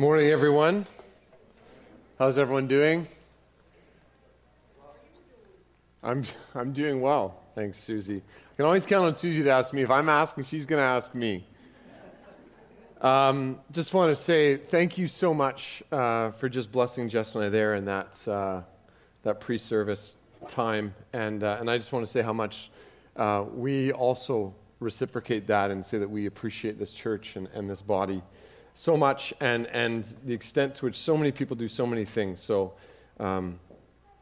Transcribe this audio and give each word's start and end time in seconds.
Morning, 0.00 0.28
everyone. 0.28 0.86
How's 2.20 2.38
everyone 2.38 2.68
doing? 2.68 3.08
I'm, 6.04 6.22
I'm 6.54 6.72
doing 6.72 7.00
well. 7.00 7.40
Thanks, 7.56 7.78
Susie. 7.78 8.22
I 8.52 8.54
can 8.54 8.64
always 8.64 8.86
count 8.86 9.06
on 9.06 9.16
Susie 9.16 9.42
to 9.42 9.50
ask 9.50 9.72
me. 9.72 9.82
If 9.82 9.90
I'm 9.90 10.08
asking, 10.08 10.44
she's 10.44 10.66
going 10.66 10.78
to 10.78 10.84
ask 10.84 11.16
me. 11.16 11.44
Um, 13.00 13.58
just 13.72 13.92
want 13.92 14.16
to 14.16 14.22
say 14.22 14.56
thank 14.56 14.98
you 14.98 15.08
so 15.08 15.34
much 15.34 15.82
uh, 15.90 16.30
for 16.30 16.48
just 16.48 16.70
blessing 16.70 17.08
Jess 17.08 17.34
and 17.34 17.42
I 17.42 17.48
there 17.48 17.74
in 17.74 17.86
that, 17.86 18.28
uh, 18.28 18.60
that 19.24 19.40
pre 19.40 19.58
service 19.58 20.14
time. 20.46 20.94
And, 21.12 21.42
uh, 21.42 21.56
and 21.58 21.68
I 21.68 21.76
just 21.76 21.92
want 21.92 22.06
to 22.06 22.12
say 22.12 22.22
how 22.22 22.32
much 22.32 22.70
uh, 23.16 23.46
we 23.52 23.90
also 23.90 24.54
reciprocate 24.78 25.48
that 25.48 25.72
and 25.72 25.84
say 25.84 25.98
that 25.98 26.08
we 26.08 26.26
appreciate 26.26 26.78
this 26.78 26.92
church 26.92 27.34
and, 27.34 27.48
and 27.52 27.68
this 27.68 27.82
body 27.82 28.22
so 28.78 28.96
much 28.96 29.34
and, 29.40 29.66
and 29.66 30.04
the 30.24 30.32
extent 30.32 30.76
to 30.76 30.84
which 30.84 30.94
so 30.94 31.16
many 31.16 31.32
people 31.32 31.56
do 31.56 31.66
so 31.66 31.84
many 31.84 32.04
things. 32.04 32.40
So 32.40 32.74
um, 33.18 33.58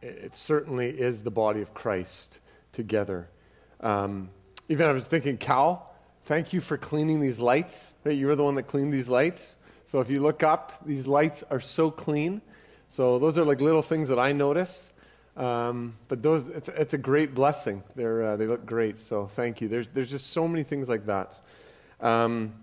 it, 0.00 0.18
it, 0.24 0.34
certainly 0.34 0.88
is 0.88 1.22
the 1.22 1.30
body 1.30 1.60
of 1.60 1.74
Christ 1.74 2.40
together. 2.72 3.28
Um, 3.82 4.30
even 4.70 4.86
I 4.86 4.92
was 4.92 5.06
thinking, 5.06 5.36
Cal, 5.36 5.94
thank 6.24 6.54
you 6.54 6.62
for 6.62 6.78
cleaning 6.78 7.20
these 7.20 7.38
lights. 7.38 7.92
Right? 8.02 8.14
You 8.14 8.28
were 8.28 8.34
the 8.34 8.44
one 8.44 8.54
that 8.54 8.62
cleaned 8.62 8.94
these 8.94 9.10
lights. 9.10 9.58
So 9.84 10.00
if 10.00 10.08
you 10.08 10.20
look 10.20 10.42
up, 10.42 10.86
these 10.86 11.06
lights 11.06 11.44
are 11.50 11.60
so 11.60 11.90
clean. 11.90 12.40
So 12.88 13.18
those 13.18 13.36
are 13.36 13.44
like 13.44 13.60
little 13.60 13.82
things 13.82 14.08
that 14.08 14.18
I 14.18 14.32
notice. 14.32 14.90
Um, 15.36 15.98
but 16.08 16.22
those, 16.22 16.48
it's, 16.48 16.70
it's 16.70 16.94
a 16.94 16.98
great 16.98 17.34
blessing. 17.34 17.82
They're, 17.94 18.22
uh, 18.24 18.36
they 18.36 18.46
look 18.46 18.64
great. 18.64 19.00
So 19.00 19.26
thank 19.26 19.60
you. 19.60 19.68
There's, 19.68 19.90
there's 19.90 20.08
just 20.08 20.30
so 20.30 20.48
many 20.48 20.62
things 20.62 20.88
like 20.88 21.04
that. 21.04 21.38
Um, 22.00 22.54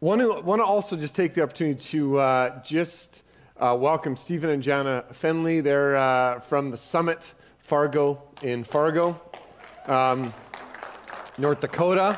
Want 0.00 0.20
to, 0.20 0.40
want 0.42 0.60
to 0.60 0.64
also 0.64 0.96
just 0.96 1.16
take 1.16 1.34
the 1.34 1.42
opportunity 1.42 1.80
to 1.90 2.18
uh, 2.18 2.62
just 2.62 3.24
uh, 3.56 3.76
welcome 3.76 4.14
Stephen 4.14 4.48
and 4.48 4.62
Jana 4.62 5.04
Fenley. 5.12 5.60
They're 5.60 5.96
uh, 5.96 6.38
from 6.38 6.70
the 6.70 6.76
Summit 6.76 7.34
Fargo 7.58 8.22
in 8.40 8.62
Fargo, 8.62 9.20
um, 9.86 10.32
North 11.36 11.58
Dakota. 11.58 12.16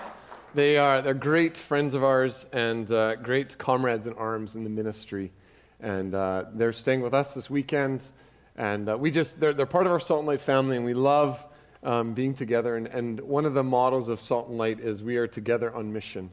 They 0.52 0.76
are 0.76 1.00
they're 1.00 1.14
great 1.14 1.56
friends 1.56 1.94
of 1.94 2.04
ours 2.04 2.44
and 2.52 2.92
uh, 2.92 3.16
great 3.16 3.56
comrades 3.56 4.06
in 4.06 4.12
arms 4.12 4.56
in 4.56 4.64
the 4.64 4.68
ministry. 4.68 5.32
And 5.80 6.14
uh, 6.14 6.44
they're 6.52 6.74
staying 6.74 7.00
with 7.00 7.14
us 7.14 7.32
this 7.32 7.48
weekend. 7.48 8.10
And 8.56 8.90
uh, 8.90 8.98
we 8.98 9.10
just, 9.10 9.40
they're, 9.40 9.54
they're 9.54 9.64
part 9.64 9.86
of 9.86 9.92
our 9.92 10.00
Salt 10.00 10.18
and 10.18 10.28
Light 10.28 10.42
family, 10.42 10.76
and 10.76 10.84
we 10.84 10.92
love 10.92 11.46
um, 11.82 12.12
being 12.12 12.34
together. 12.34 12.76
And, 12.76 12.88
and 12.88 13.20
one 13.20 13.46
of 13.46 13.54
the 13.54 13.64
models 13.64 14.10
of 14.10 14.20
Salt 14.20 14.48
and 14.50 14.58
Light 14.58 14.80
is 14.80 15.02
we 15.02 15.16
are 15.16 15.26
together 15.26 15.74
on 15.74 15.90
mission. 15.90 16.30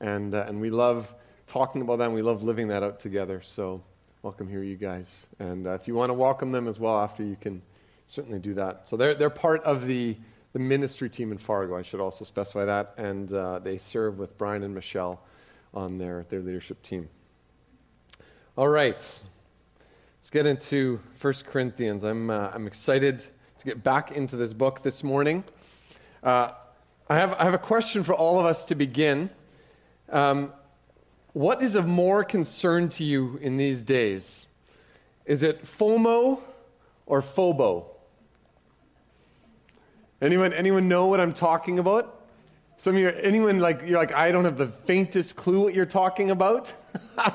And, 0.00 0.34
uh, 0.34 0.44
and 0.48 0.60
we 0.60 0.70
love 0.70 1.14
talking 1.46 1.82
about 1.82 1.98
that 1.98 2.06
and 2.06 2.14
we 2.14 2.22
love 2.22 2.42
living 2.42 2.68
that 2.68 2.82
out 2.82 3.00
together. 3.00 3.42
So, 3.42 3.82
welcome 4.22 4.48
here, 4.48 4.62
you 4.62 4.76
guys. 4.76 5.28
And 5.38 5.66
uh, 5.66 5.72
if 5.72 5.86
you 5.86 5.94
want 5.94 6.10
to 6.10 6.14
welcome 6.14 6.52
them 6.52 6.68
as 6.68 6.80
well 6.80 6.98
after, 6.98 7.22
you 7.22 7.36
can 7.40 7.62
certainly 8.06 8.38
do 8.38 8.54
that. 8.54 8.88
So, 8.88 8.96
they're, 8.96 9.14
they're 9.14 9.30
part 9.30 9.62
of 9.64 9.86
the, 9.86 10.16
the 10.52 10.58
ministry 10.58 11.10
team 11.10 11.32
in 11.32 11.38
Fargo. 11.38 11.76
I 11.76 11.82
should 11.82 12.00
also 12.00 12.24
specify 12.24 12.64
that. 12.64 12.94
And 12.96 13.32
uh, 13.32 13.58
they 13.58 13.76
serve 13.76 14.18
with 14.18 14.38
Brian 14.38 14.62
and 14.62 14.74
Michelle 14.74 15.22
on 15.74 15.98
their, 15.98 16.24
their 16.28 16.40
leadership 16.40 16.82
team. 16.82 17.08
All 18.56 18.68
right. 18.68 19.22
Let's 20.20 20.30
get 20.30 20.46
into 20.46 21.00
1 21.20 21.34
Corinthians. 21.46 22.04
I'm, 22.04 22.30
uh, 22.30 22.50
I'm 22.52 22.66
excited 22.66 23.26
to 23.58 23.64
get 23.64 23.82
back 23.82 24.12
into 24.12 24.36
this 24.36 24.52
book 24.52 24.82
this 24.82 25.04
morning. 25.04 25.44
Uh, 26.22 26.52
I, 27.08 27.18
have, 27.18 27.34
I 27.34 27.44
have 27.44 27.54
a 27.54 27.58
question 27.58 28.02
for 28.02 28.14
all 28.14 28.38
of 28.38 28.46
us 28.46 28.64
to 28.66 28.74
begin. 28.74 29.30
Um, 30.10 30.52
what 31.32 31.62
is 31.62 31.76
of 31.76 31.86
more 31.86 32.24
concern 32.24 32.88
to 32.90 33.04
you 33.04 33.38
in 33.40 33.56
these 33.56 33.82
days? 33.84 34.46
Is 35.24 35.42
it 35.42 35.64
FOMO 35.64 36.40
or 37.06 37.22
FOBO? 37.22 37.86
Anyone, 40.20 40.52
anyone 40.52 40.88
know 40.88 41.06
what 41.06 41.20
I'm 41.20 41.32
talking 41.32 41.78
about? 41.78 42.20
Some 42.76 42.94
of 42.94 43.00
you, 43.00 43.08
anyone 43.10 43.58
like, 43.58 43.82
you're 43.86 43.98
like, 43.98 44.12
I 44.12 44.32
don't 44.32 44.44
have 44.44 44.58
the 44.58 44.68
faintest 44.68 45.36
clue 45.36 45.60
what 45.60 45.74
you're 45.74 45.86
talking 45.86 46.30
about? 46.30 46.72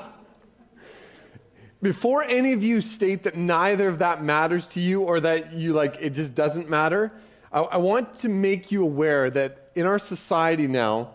Before 1.82 2.24
any 2.24 2.52
of 2.52 2.62
you 2.62 2.80
state 2.80 3.22
that 3.24 3.36
neither 3.36 3.88
of 3.88 4.00
that 4.00 4.22
matters 4.22 4.68
to 4.68 4.80
you 4.80 5.02
or 5.02 5.20
that 5.20 5.52
you 5.52 5.72
like, 5.72 5.96
it 6.00 6.10
just 6.10 6.34
doesn't 6.34 6.68
matter, 6.68 7.12
I, 7.52 7.60
I 7.60 7.76
want 7.76 8.16
to 8.18 8.28
make 8.28 8.70
you 8.70 8.82
aware 8.82 9.30
that 9.30 9.70
in 9.74 9.86
our 9.86 9.98
society 9.98 10.66
now, 10.66 11.10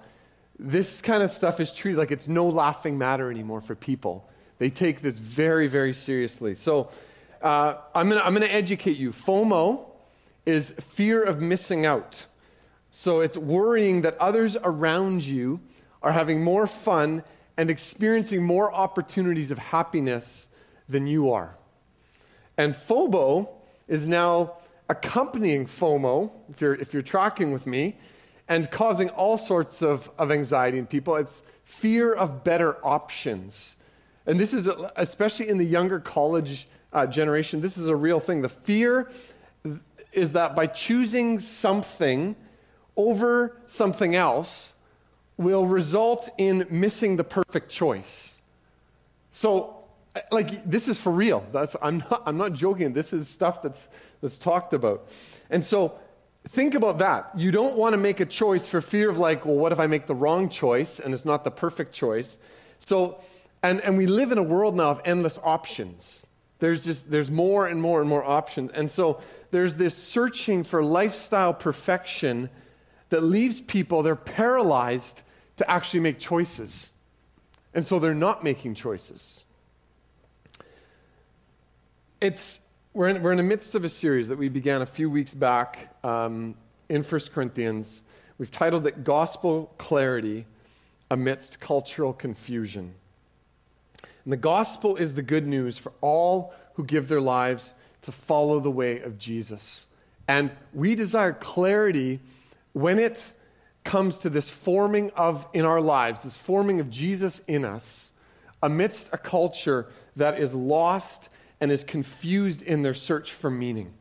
this 0.62 1.02
kind 1.02 1.24
of 1.24 1.32
stuff 1.32 1.60
is 1.60 1.74
treated 1.74 1.98
like 1.98 2.12
it's 2.12 2.28
no 2.28 2.48
laughing 2.48 2.98
matter 2.98 3.32
anymore 3.32 3.62
for 3.62 3.74
people. 3.74 4.30
They 4.60 4.70
take 4.70 5.02
this 5.02 5.18
very, 5.18 5.68
very 5.68 5.92
seriously. 5.92 6.54
So 6.54 6.92
uh, 7.42 7.76
I'm 7.96 8.10
going 8.10 8.22
to 8.22 8.26
I'm 8.26 8.36
to 8.36 8.54
educate 8.54 8.98
you. 8.98 9.12
FOMO 9.12 9.84
is 10.46 10.70
fear 10.72 11.24
of 11.24 11.42
missing 11.42 11.86
out. 11.86 12.28
So 12.92 13.22
it's 13.22 13.38
worrying 13.38 14.02
that 14.02 14.16
others 14.20 14.56
around 14.64 15.26
you 15.26 15.62
are 16.04 16.12
having 16.12 16.44
more 16.44 16.68
fun 16.68 17.24
and 17.58 17.72
experiencing 17.72 18.44
more 18.44 18.72
opportunities 18.72 19.50
of 19.50 19.58
happiness 19.58 20.48
than 20.88 21.08
you 21.08 21.32
are. 21.32 21.58
And 22.58 22.76
FOBO 22.76 23.50
is 23.88 24.08
now 24.08 24.58
accompanying 24.90 25.66
FOMO, 25.66 26.32
if 26.52 26.62
you're, 26.62 26.76
if 26.76 26.94
you're 26.94 27.02
tracking 27.02 27.52
with 27.52 27.66
me, 27.66 27.98
and 28.52 28.70
causing 28.70 29.08
all 29.12 29.38
sorts 29.38 29.82
of, 29.82 30.12
of 30.18 30.30
anxiety 30.30 30.78
in 30.78 30.86
people. 30.86 31.16
It's 31.16 31.42
fear 31.64 32.14
of 32.14 32.44
better 32.44 32.86
options. 32.86 33.78
And 34.26 34.38
this 34.38 34.54
is, 34.54 34.68
especially 34.98 35.48
in 35.48 35.58
the 35.58 35.64
younger 35.64 36.02
college 36.02 36.68
uh, 36.92 37.08
generation, 37.08 37.62
this 37.62 37.78
is 37.78 37.88
a 37.88 37.96
real 37.96 38.20
thing. 38.20 38.42
The 38.42 38.50
fear 38.50 39.10
is 40.12 40.34
that 40.34 40.54
by 40.54 40.68
choosing 40.68 41.40
something 41.40 42.36
over 42.98 43.56
something 43.68 44.16
else 44.16 44.76
will 45.38 45.66
result 45.66 46.30
in 46.38 46.68
missing 46.70 47.16
the 47.16 47.24
perfect 47.24 47.70
choice. 47.70 48.42
So, 49.32 49.86
like, 50.30 50.66
this 50.70 50.90
is 50.90 51.00
for 51.00 51.14
real. 51.14 51.46
That's, 51.54 51.78
I'm, 51.82 52.00
not, 52.00 52.24
I'm 52.26 52.38
not 52.38 52.52
joking. 52.52 52.92
This 52.92 53.14
is 53.14 53.30
stuff 53.30 53.62
that's, 53.62 53.88
that's 54.20 54.38
talked 54.38 54.74
about. 54.74 55.08
And 55.50 55.64
so, 55.64 55.98
think 56.48 56.74
about 56.74 57.00
that. 57.00 57.32
You 57.36 57.52
don't 57.52 57.76
want 57.76 57.94
to 57.94 57.98
make 57.98 58.20
a 58.20 58.26
choice 58.26 58.68
for 58.68 58.82
fear 58.82 59.10
of, 59.10 59.18
like, 59.18 59.46
well, 59.46 59.56
what 59.56 59.72
if 59.72 59.80
I 59.80 59.88
make 59.88 60.08
the 60.08 60.16
wrong 60.16 60.50
choice 60.50 61.00
and 61.00 61.14
it's 61.14 61.26
not 61.26 61.44
the 61.44 61.52
perfect 61.52 61.94
choice? 61.94 62.38
So, 62.80 63.20
and, 63.64 63.82
and 63.82 63.98
we 63.98 64.08
live 64.08 64.32
in 64.32 64.38
a 64.38 64.44
world 64.44 64.76
now 64.76 64.90
of 64.90 65.02
endless 65.06 65.40
options. 65.44 66.26
There's 66.60 66.86
just, 66.86 67.10
there's 67.10 67.32
more 67.32 67.68
and 67.68 67.82
more 67.82 68.02
and 68.02 68.10
more 68.10 68.24
options. 68.24 68.72
And 68.72 68.90
so 68.90 69.20
there's 69.52 69.76
this 69.76 69.96
searching 69.96 70.64
for 70.64 70.84
lifestyle 70.84 71.54
perfection 71.54 72.50
that 73.10 73.22
leaves 73.22 73.60
people, 73.62 74.04
they're 74.04 74.16
paralyzed 74.16 75.22
to 75.58 75.70
actually 75.70 76.00
make 76.00 76.18
choices. 76.18 76.92
And 77.74 77.86
so 77.86 78.00
they're 78.00 78.14
not 78.14 78.44
making 78.44 78.76
choices. 78.76 79.44
It's, 82.22 82.60
we're 82.94 83.08
in, 83.08 83.24
we're 83.24 83.32
in 83.32 83.38
the 83.38 83.44
midst 83.44 83.74
of 83.76 83.86
a 83.86 83.90
series 83.90 84.28
that 84.28 84.38
we 84.38 84.50
began 84.50 84.82
a 84.82 84.86
few 84.86 85.10
weeks 85.10 85.34
back 85.34 85.96
um, 86.04 86.56
in 86.90 87.04
1 87.04 87.22
Corinthians. 87.34 88.04
We've 88.38 88.52
titled 88.52 88.86
it 88.86 89.06
Gospel 89.06 89.74
Clarity 89.78 90.46
Amidst 91.10 91.62
Cultural 91.62 92.12
Confusion. 92.12 92.94
And 94.26 94.34
the 94.34 94.38
gospel 94.38 94.98
is 94.98 95.14
the 95.14 95.22
good 95.22 95.48
news 95.48 95.78
for 95.78 95.94
all 96.02 96.54
who 96.74 96.84
give 96.84 97.08
their 97.08 97.22
lives 97.22 97.74
to 98.02 98.12
follow 98.12 98.60
the 98.60 98.72
way 98.72 99.00
of 99.00 99.18
Jesus. 99.18 99.86
And 100.28 100.52
we 100.74 100.96
desire 100.96 101.34
clarity 101.34 102.20
when 102.74 103.00
it 103.00 103.32
comes 103.86 104.20
to 104.20 104.30
this 104.30 104.50
forming 104.50 105.12
of 105.12 105.48
in 105.54 105.64
our 105.64 105.82
lives, 105.82 106.24
this 106.24 106.38
forming 106.38 106.82
of 106.82 106.90
Jesus 106.90 107.42
in 107.48 107.64
us 107.64 108.12
amidst 108.62 109.10
a 109.14 109.18
culture 109.18 109.88
that 110.18 110.38
is 110.38 110.54
lost 110.54 111.30
and 111.62 111.72
is 111.72 111.84
confused 111.84 112.64
in 112.64 112.82
their 112.82 112.96
search 112.96 113.32
for 113.32 113.50
meaning. 113.50 113.94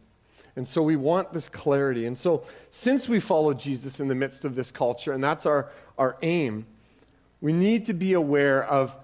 And 0.57 0.67
so 0.67 0.83
we 0.83 0.97
want 0.97 1.33
this 1.33 1.49
clarity. 1.49 2.07
And 2.07 2.19
so, 2.19 2.45
since 2.71 3.09
we 3.09 3.21
follow 3.21 3.55
Jesus 3.55 4.01
in 4.01 4.09
the 4.09 4.15
midst 4.15 4.45
of 4.45 4.57
this 4.57 4.71
culture, 4.71 5.12
and 5.12 5.23
that's 5.23 5.47
our, 5.47 5.71
our 5.97 6.17
aim, 6.23 6.67
we 7.41 7.53
need 7.53 7.85
to 7.85 7.95
be 7.95 8.15
aware 8.15 8.65
of 8.65 8.97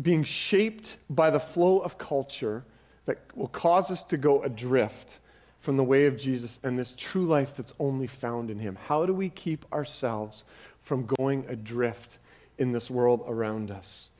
being 0.00 0.22
shaped 0.22 0.96
by 1.08 1.30
the 1.30 1.40
flow 1.40 1.80
of 1.80 1.98
culture 1.98 2.64
that 3.06 3.18
will 3.34 3.48
cause 3.48 3.90
us 3.90 4.02
to 4.04 4.16
go 4.16 4.42
adrift 4.42 5.18
from 5.58 5.76
the 5.76 5.84
way 5.84 6.06
of 6.06 6.16
Jesus 6.16 6.58
and 6.62 6.78
this 6.78 6.94
true 6.96 7.26
life 7.26 7.54
that's 7.54 7.72
only 7.78 8.06
found 8.06 8.50
in 8.50 8.58
Him. 8.58 8.78
How 8.86 9.04
do 9.04 9.12
we 9.12 9.28
keep 9.28 9.70
ourselves 9.72 10.44
from 10.82 11.06
going 11.06 11.44
adrift 11.48 12.18
in 12.58 12.72
this 12.72 12.88
world 12.88 13.24
around 13.26 13.70
us? 13.70 14.10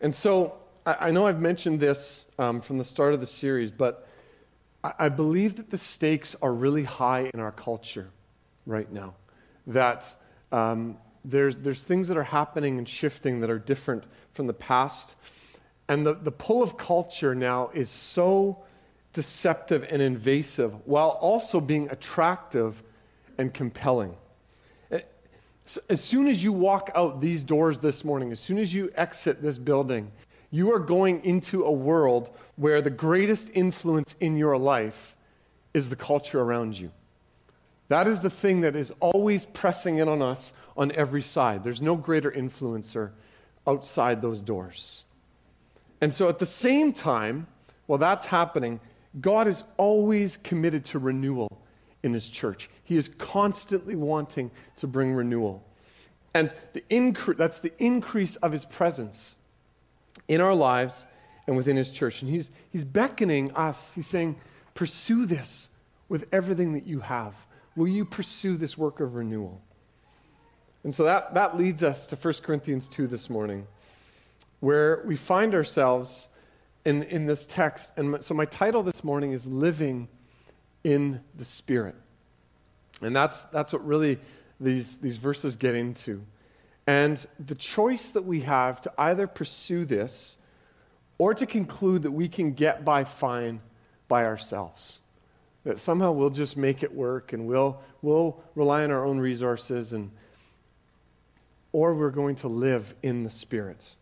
And 0.00 0.14
so, 0.14 0.56
I, 0.86 1.08
I 1.08 1.10
know 1.10 1.26
I've 1.26 1.40
mentioned 1.40 1.80
this 1.80 2.24
um, 2.38 2.60
from 2.60 2.78
the 2.78 2.84
start 2.84 3.12
of 3.12 3.20
the 3.20 3.26
series, 3.26 3.72
but 3.72 4.08
I, 4.82 4.92
I 5.00 5.08
believe 5.08 5.56
that 5.56 5.70
the 5.70 5.78
stakes 5.78 6.36
are 6.40 6.54
really 6.54 6.84
high 6.84 7.30
in 7.34 7.40
our 7.40 7.52
culture 7.52 8.08
right 8.64 8.90
now. 8.90 9.14
That 9.66 10.14
um, 10.52 10.96
there's, 11.24 11.58
there's 11.58 11.84
things 11.84 12.08
that 12.08 12.16
are 12.16 12.22
happening 12.22 12.78
and 12.78 12.88
shifting 12.88 13.40
that 13.40 13.50
are 13.50 13.58
different 13.58 14.04
from 14.32 14.46
the 14.46 14.54
past. 14.54 15.16
And 15.88 16.06
the, 16.06 16.14
the 16.14 16.32
pull 16.32 16.62
of 16.62 16.78
culture 16.78 17.34
now 17.34 17.70
is 17.74 17.90
so 17.90 18.62
deceptive 19.12 19.86
and 19.90 20.00
invasive 20.00 20.86
while 20.86 21.10
also 21.20 21.60
being 21.60 21.88
attractive 21.90 22.82
and 23.38 23.52
compelling. 23.52 24.16
Eh, 24.90 25.00
as 25.88 26.02
soon 26.02 26.28
as 26.28 26.44
you 26.44 26.52
walk 26.52 26.90
out 26.94 27.20
these 27.20 27.42
doors 27.42 27.80
this 27.80 28.04
morning, 28.04 28.30
as 28.30 28.40
soon 28.40 28.58
as 28.58 28.72
you 28.74 28.92
exit 28.94 29.42
this 29.42 29.58
building, 29.58 30.12
you 30.50 30.72
are 30.72 30.78
going 30.78 31.24
into 31.24 31.64
a 31.64 31.72
world 31.72 32.30
where 32.56 32.80
the 32.80 32.90
greatest 32.90 33.50
influence 33.54 34.14
in 34.20 34.36
your 34.36 34.56
life 34.56 35.16
is 35.74 35.88
the 35.88 35.96
culture 35.96 36.40
around 36.40 36.78
you. 36.78 36.90
That 37.88 38.08
is 38.08 38.22
the 38.22 38.30
thing 38.30 38.62
that 38.62 38.74
is 38.74 38.92
always 39.00 39.46
pressing 39.46 39.98
in 39.98 40.08
on 40.08 40.22
us 40.22 40.52
on 40.76 40.92
every 40.92 41.22
side. 41.22 41.62
There's 41.62 41.82
no 41.82 41.96
greater 41.96 42.30
influencer 42.30 43.10
outside 43.66 44.22
those 44.22 44.40
doors. 44.40 45.04
And 46.00 46.14
so 46.14 46.28
at 46.28 46.38
the 46.38 46.46
same 46.46 46.92
time, 46.92 47.46
while 47.86 47.98
that's 47.98 48.26
happening, 48.26 48.80
God 49.20 49.48
is 49.48 49.64
always 49.76 50.36
committed 50.38 50.84
to 50.86 50.98
renewal 50.98 51.62
in 52.02 52.12
his 52.12 52.28
church. 52.28 52.68
He 52.84 52.96
is 52.96 53.08
constantly 53.18 53.96
wanting 53.96 54.50
to 54.76 54.86
bring 54.86 55.14
renewal. 55.14 55.64
And 56.34 56.52
the 56.72 56.82
incre- 56.90 57.36
that's 57.36 57.60
the 57.60 57.72
increase 57.82 58.36
of 58.36 58.52
his 58.52 58.64
presence 58.64 59.38
in 60.28 60.40
our 60.40 60.54
lives 60.54 61.04
and 61.46 61.56
within 61.56 61.76
his 61.76 61.90
church. 61.90 62.22
And 62.22 62.30
he's, 62.30 62.50
he's 62.70 62.84
beckoning 62.84 63.52
us, 63.52 63.94
he's 63.94 64.06
saying, 64.06 64.36
Pursue 64.74 65.24
this 65.24 65.70
with 66.08 66.26
everything 66.32 66.74
that 66.74 66.86
you 66.86 67.00
have. 67.00 67.34
Will 67.76 67.88
you 67.88 68.04
pursue 68.04 68.56
this 68.56 68.76
work 68.76 69.00
of 69.00 69.14
renewal? 69.14 69.62
And 70.84 70.94
so 70.94 71.04
that, 71.04 71.34
that 71.34 71.56
leads 71.56 71.82
us 71.82 72.06
to 72.08 72.16
1 72.16 72.34
Corinthians 72.42 72.86
2 72.88 73.06
this 73.06 73.28
morning, 73.28 73.66
where 74.60 75.02
we 75.06 75.16
find 75.16 75.54
ourselves 75.54 76.28
in, 76.84 77.02
in 77.04 77.26
this 77.26 77.46
text. 77.46 77.92
And 77.96 78.22
so 78.22 78.34
my 78.34 78.44
title 78.44 78.82
this 78.82 79.02
morning 79.02 79.32
is 79.32 79.46
Living 79.46 80.08
in 80.84 81.20
the 81.34 81.44
Spirit. 81.44 81.96
And 83.02 83.16
that's, 83.16 83.44
that's 83.44 83.72
what 83.72 83.84
really 83.84 84.18
these, 84.60 84.98
these 84.98 85.16
verses 85.16 85.56
get 85.56 85.74
into. 85.74 86.22
And 86.86 87.24
the 87.44 87.54
choice 87.54 88.10
that 88.10 88.22
we 88.22 88.40
have 88.42 88.80
to 88.82 88.92
either 88.96 89.26
pursue 89.26 89.84
this 89.84 90.36
or 91.18 91.34
to 91.34 91.46
conclude 91.46 92.02
that 92.04 92.12
we 92.12 92.28
can 92.28 92.52
get 92.52 92.84
by 92.84 93.04
fine 93.04 93.60
by 94.08 94.24
ourselves. 94.24 95.00
That 95.64 95.80
somehow 95.80 96.12
we'll 96.12 96.30
just 96.30 96.56
make 96.56 96.82
it 96.82 96.94
work 96.94 97.32
and 97.32 97.46
we'll, 97.46 97.80
we'll 98.02 98.40
rely 98.54 98.84
on 98.84 98.92
our 98.92 99.04
own 99.04 99.18
resources 99.18 99.92
and 99.92 100.12
or 101.72 101.94
we're 101.94 102.10
going 102.10 102.36
to 102.36 102.48
live 102.48 102.94
in 103.02 103.24
the 103.24 103.30
Spirit. 103.30 103.96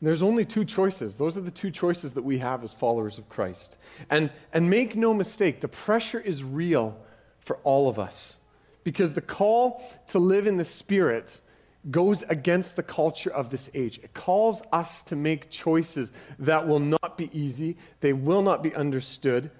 There's 0.00 0.22
only 0.22 0.46
two 0.46 0.64
choices. 0.64 1.16
Those 1.16 1.36
are 1.36 1.42
the 1.42 1.50
two 1.50 1.70
choices 1.70 2.14
that 2.14 2.22
we 2.22 2.38
have 2.38 2.64
as 2.64 2.72
followers 2.72 3.18
of 3.18 3.28
Christ. 3.28 3.76
And, 4.08 4.30
and 4.54 4.70
make 4.70 4.96
no 4.96 5.12
mistake, 5.12 5.60
the 5.60 5.68
pressure 5.68 6.20
is 6.20 6.42
real 6.42 6.98
for 7.40 7.56
all 7.58 7.88
of 7.88 7.98
us. 7.98 8.38
Because 8.84 9.12
the 9.12 9.20
call 9.20 9.84
to 10.06 10.18
live 10.18 10.46
in 10.46 10.56
the 10.56 10.64
Spirit 10.64 11.42
goes 11.90 12.22
against 12.24 12.76
the 12.76 12.82
culture 12.82 13.30
of 13.30 13.50
this 13.50 13.70
age. 13.72 13.98
It 14.02 14.12
calls 14.12 14.62
us 14.72 15.02
to 15.04 15.16
make 15.16 15.48
choices 15.50 16.12
that 16.38 16.66
will 16.66 16.78
not 16.78 17.16
be 17.16 17.30
easy, 17.32 17.76
they 18.00 18.12
will 18.12 18.42
not 18.42 18.62
be 18.62 18.74
understood. 18.74 19.50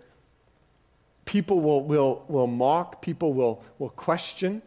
People 1.24 1.60
will, 1.60 1.84
will, 1.84 2.24
will 2.28 2.46
mock, 2.48 3.00
people 3.00 3.32
will, 3.32 3.62
will 3.78 3.90
question. 3.90 4.62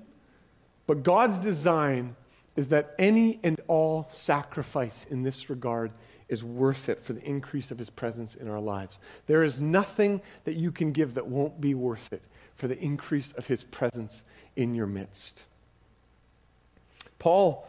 But 0.87 1.03
God's 1.03 1.39
design 1.39 2.15
is 2.55 2.69
that 2.69 2.95
any 2.97 3.39
and 3.43 3.59
all 3.67 4.05
sacrifice 4.09 5.05
in 5.09 5.23
this 5.23 5.49
regard 5.49 5.91
is 6.29 6.43
worth 6.43 6.89
it 6.89 7.01
for 7.01 7.13
the 7.13 7.23
increase 7.23 7.69
of 7.69 7.79
his 7.79 7.89
presence 7.89 8.35
in 8.35 8.49
our 8.49 8.59
lives. 8.59 8.99
There 9.27 9.43
is 9.43 9.59
nothing 9.59 10.21
that 10.45 10.55
you 10.55 10.71
can 10.71 10.91
give 10.91 11.15
that 11.15 11.27
won't 11.27 11.59
be 11.59 11.73
worth 11.73 12.13
it 12.13 12.21
for 12.55 12.67
the 12.67 12.79
increase 12.79 13.33
of 13.33 13.47
his 13.47 13.63
presence 13.63 14.23
in 14.55 14.73
your 14.73 14.87
midst. 14.87 15.45
Paul, 17.23 17.65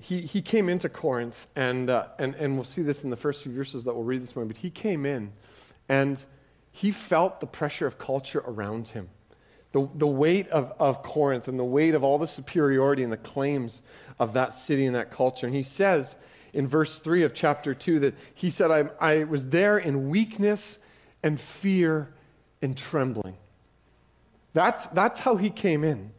he, 0.00 0.22
he 0.22 0.40
came 0.40 0.70
into 0.70 0.88
Corinth, 0.88 1.46
and, 1.54 1.90
uh, 1.90 2.06
and, 2.18 2.34
and 2.36 2.54
we'll 2.54 2.64
see 2.64 2.80
this 2.80 3.04
in 3.04 3.10
the 3.10 3.18
first 3.18 3.42
few 3.42 3.52
verses 3.52 3.84
that 3.84 3.92
we'll 3.92 4.02
read 4.02 4.22
this 4.22 4.34
morning, 4.34 4.48
but 4.48 4.56
he 4.56 4.70
came 4.70 5.04
in 5.04 5.30
and 5.90 6.24
he 6.72 6.90
felt 6.90 7.40
the 7.40 7.46
pressure 7.46 7.86
of 7.86 7.98
culture 7.98 8.42
around 8.46 8.88
him 8.88 9.10
the, 9.72 9.86
the 9.94 10.06
weight 10.06 10.48
of, 10.48 10.72
of 10.78 11.02
Corinth 11.02 11.48
and 11.48 11.58
the 11.58 11.64
weight 11.64 11.94
of 11.94 12.02
all 12.02 12.16
the 12.16 12.26
superiority 12.26 13.02
and 13.02 13.12
the 13.12 13.18
claims 13.18 13.82
of 14.18 14.32
that 14.32 14.54
city 14.54 14.86
and 14.86 14.94
that 14.94 15.10
culture. 15.10 15.46
And 15.46 15.54
he 15.54 15.64
says 15.64 16.16
in 16.54 16.66
verse 16.66 16.98
3 16.98 17.24
of 17.24 17.34
chapter 17.34 17.74
2 17.74 17.98
that 17.98 18.14
he 18.32 18.48
said, 18.48 18.70
I, 18.70 18.84
I 19.00 19.24
was 19.24 19.50
there 19.50 19.76
in 19.76 20.08
weakness 20.08 20.78
and 21.22 21.38
fear 21.38 22.08
and 22.62 22.74
trembling. 22.74 23.36
That's, 24.54 24.86
that's 24.86 25.20
how 25.20 25.36
he 25.36 25.50
came 25.50 25.84
in. 25.84 26.12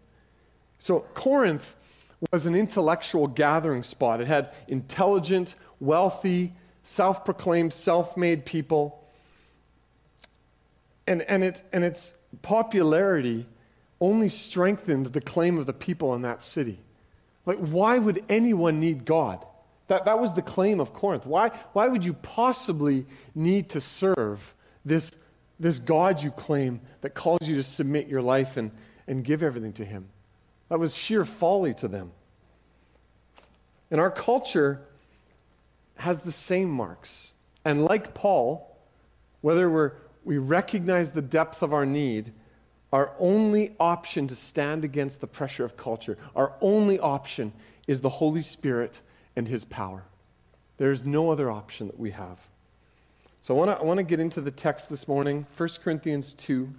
So 0.77 0.99
Corinth 1.15 1.75
was 2.31 2.45
an 2.45 2.55
intellectual 2.55 3.27
gathering 3.27 3.83
spot. 3.83 4.21
It 4.21 4.27
had 4.27 4.53
intelligent, 4.67 5.55
wealthy, 5.79 6.53
self 6.83 7.25
proclaimed, 7.25 7.73
self 7.73 8.15
made 8.17 8.45
people. 8.45 9.03
And, 11.07 11.21
and, 11.23 11.43
it, 11.43 11.63
and 11.71 11.83
it's 11.83 12.13
popularity 12.41 13.45
only 14.01 14.29
strengthened 14.29 15.07
the 15.07 15.21
claim 15.21 15.57
of 15.57 15.65
the 15.65 15.73
people 15.73 16.13
in 16.15 16.21
that 16.23 16.41
city. 16.41 16.79
Like, 17.45 17.59
why 17.59 17.97
would 17.97 18.23
anyone 18.27 18.79
need 18.79 19.05
God? 19.05 19.45
That, 19.87 20.05
that 20.05 20.19
was 20.19 20.33
the 20.33 20.41
claim 20.41 20.79
of 20.79 20.93
Corinth. 20.93 21.25
Why, 21.25 21.49
why 21.73 21.87
would 21.87 22.03
you 22.03 22.13
possibly 22.13 23.05
need 23.35 23.69
to 23.69 23.81
serve 23.81 24.55
this, 24.83 25.15
this 25.59 25.77
God 25.77 26.23
you 26.23 26.31
claim 26.31 26.81
that 27.01 27.13
calls 27.13 27.47
you 27.47 27.55
to 27.55 27.63
submit 27.63 28.07
your 28.07 28.21
life 28.21 28.57
and, 28.57 28.71
and 29.07 29.23
give 29.23 29.43
everything 29.43 29.73
to 29.73 29.85
Him? 29.85 30.07
That 30.69 30.79
was 30.79 30.95
sheer 30.95 31.25
folly 31.25 31.73
to 31.75 31.87
them. 31.87 32.11
And 33.91 34.01
our 34.01 34.11
culture 34.11 34.81
has 35.97 36.21
the 36.21 36.31
same 36.31 36.69
marks. 36.69 37.33
And 37.63 37.85
like 37.85 38.13
Paul, 38.13 38.77
whether 39.41 39.69
we're, 39.69 39.93
we 40.23 40.37
recognize 40.37 41.11
the 41.11 41.21
depth 41.21 41.61
of 41.61 41.73
our 41.73 41.85
need 41.85 42.33
our 42.95 43.11
only 43.19 43.75
option 43.77 44.25
to 44.25 44.35
stand 44.35 44.85
against 44.85 45.19
the 45.19 45.27
pressure 45.27 45.65
of 45.65 45.75
culture, 45.75 46.17
our 46.33 46.53
only 46.61 46.97
option 46.97 47.51
is 47.87 47.99
the 47.99 48.07
Holy 48.07 48.41
Spirit 48.41 49.01
and 49.35 49.49
His 49.49 49.65
power. 49.65 50.05
There's 50.77 51.03
no 51.03 51.29
other 51.29 51.51
option 51.51 51.87
that 51.87 51.99
we 51.99 52.11
have. 52.11 52.39
So 53.41 53.59
I 53.59 53.83
want 53.83 53.97
to 53.97 54.03
get 54.03 54.21
into 54.21 54.39
the 54.39 54.49
text 54.49 54.89
this 54.89 55.09
morning 55.09 55.45
1 55.57 55.69
Corinthians 55.83 56.33
2, 56.35 56.73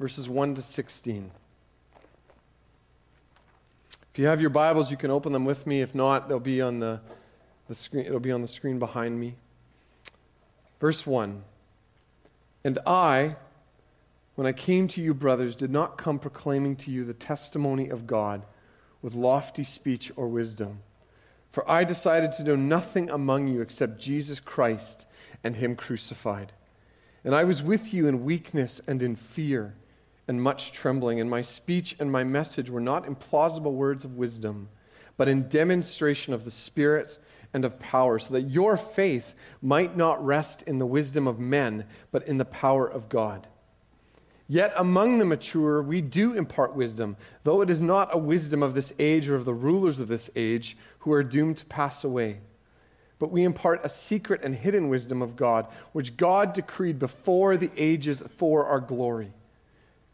verses 0.00 0.28
1 0.28 0.56
to 0.56 0.62
16. 0.62 1.30
If 4.12 4.18
you 4.18 4.26
have 4.26 4.42
your 4.42 4.50
Bibles, 4.50 4.90
you 4.90 4.98
can 4.98 5.10
open 5.10 5.32
them 5.32 5.46
with 5.46 5.66
me. 5.66 5.80
If 5.80 5.94
not, 5.94 6.28
they'll 6.28 6.38
be 6.38 6.60
on 6.60 6.80
the, 6.80 7.00
the 7.66 7.74
screen. 7.74 8.04
It'll 8.04 8.20
be 8.20 8.30
on 8.30 8.42
the 8.42 8.46
screen 8.46 8.78
behind 8.78 9.18
me. 9.18 9.36
Verse 10.78 11.06
1. 11.06 11.42
And 12.62 12.78
I, 12.86 13.36
when 14.34 14.46
I 14.46 14.52
came 14.52 14.86
to 14.88 15.00
you, 15.00 15.14
brothers, 15.14 15.54
did 15.54 15.70
not 15.70 15.96
come 15.96 16.18
proclaiming 16.18 16.76
to 16.76 16.90
you 16.90 17.06
the 17.06 17.14
testimony 17.14 17.88
of 17.88 18.06
God 18.06 18.42
with 19.00 19.14
lofty 19.14 19.64
speech 19.64 20.12
or 20.14 20.28
wisdom. 20.28 20.80
For 21.50 21.68
I 21.70 21.84
decided 21.84 22.32
to 22.32 22.44
know 22.44 22.54
nothing 22.54 23.08
among 23.08 23.48
you 23.48 23.62
except 23.62 23.98
Jesus 23.98 24.40
Christ 24.40 25.06
and 25.42 25.56
Him 25.56 25.74
crucified. 25.74 26.52
And 27.24 27.34
I 27.34 27.44
was 27.44 27.62
with 27.62 27.94
you 27.94 28.08
in 28.08 28.26
weakness 28.26 28.78
and 28.86 29.02
in 29.02 29.16
fear 29.16 29.74
and 30.28 30.42
much 30.42 30.72
trembling, 30.72 31.20
and 31.20 31.28
my 31.28 31.42
speech 31.42 31.96
and 31.98 32.10
my 32.10 32.24
message 32.24 32.70
were 32.70 32.80
not 32.80 33.06
implausible 33.06 33.72
words 33.72 34.04
of 34.04 34.16
wisdom, 34.16 34.68
but 35.16 35.28
in 35.28 35.48
demonstration 35.48 36.32
of 36.32 36.44
the 36.44 36.50
Spirit 36.50 37.18
and 37.52 37.64
of 37.64 37.78
power, 37.78 38.18
so 38.18 38.34
that 38.34 38.42
your 38.42 38.76
faith 38.76 39.34
might 39.60 39.96
not 39.96 40.24
rest 40.24 40.62
in 40.62 40.78
the 40.78 40.86
wisdom 40.86 41.26
of 41.26 41.38
men, 41.38 41.84
but 42.10 42.26
in 42.26 42.38
the 42.38 42.44
power 42.44 42.86
of 42.86 43.08
God. 43.08 43.46
Yet 44.48 44.72
among 44.76 45.18
the 45.18 45.24
mature, 45.24 45.82
we 45.82 46.00
do 46.00 46.34
impart 46.34 46.74
wisdom, 46.74 47.16
though 47.42 47.60
it 47.60 47.70
is 47.70 47.80
not 47.80 48.14
a 48.14 48.18
wisdom 48.18 48.62
of 48.62 48.74
this 48.74 48.92
age 48.98 49.28
or 49.28 49.34
of 49.34 49.44
the 49.44 49.54
rulers 49.54 49.98
of 49.98 50.08
this 50.08 50.30
age 50.36 50.76
who 51.00 51.12
are 51.12 51.22
doomed 51.22 51.56
to 51.58 51.66
pass 51.66 52.04
away. 52.04 52.40
But 53.18 53.30
we 53.30 53.44
impart 53.44 53.84
a 53.84 53.88
secret 53.88 54.42
and 54.42 54.54
hidden 54.54 54.88
wisdom 54.88 55.22
of 55.22 55.36
God, 55.36 55.68
which 55.92 56.16
God 56.16 56.52
decreed 56.52 56.98
before 56.98 57.56
the 57.56 57.70
ages 57.76 58.22
for 58.36 58.66
our 58.66 58.80
glory. 58.80 59.32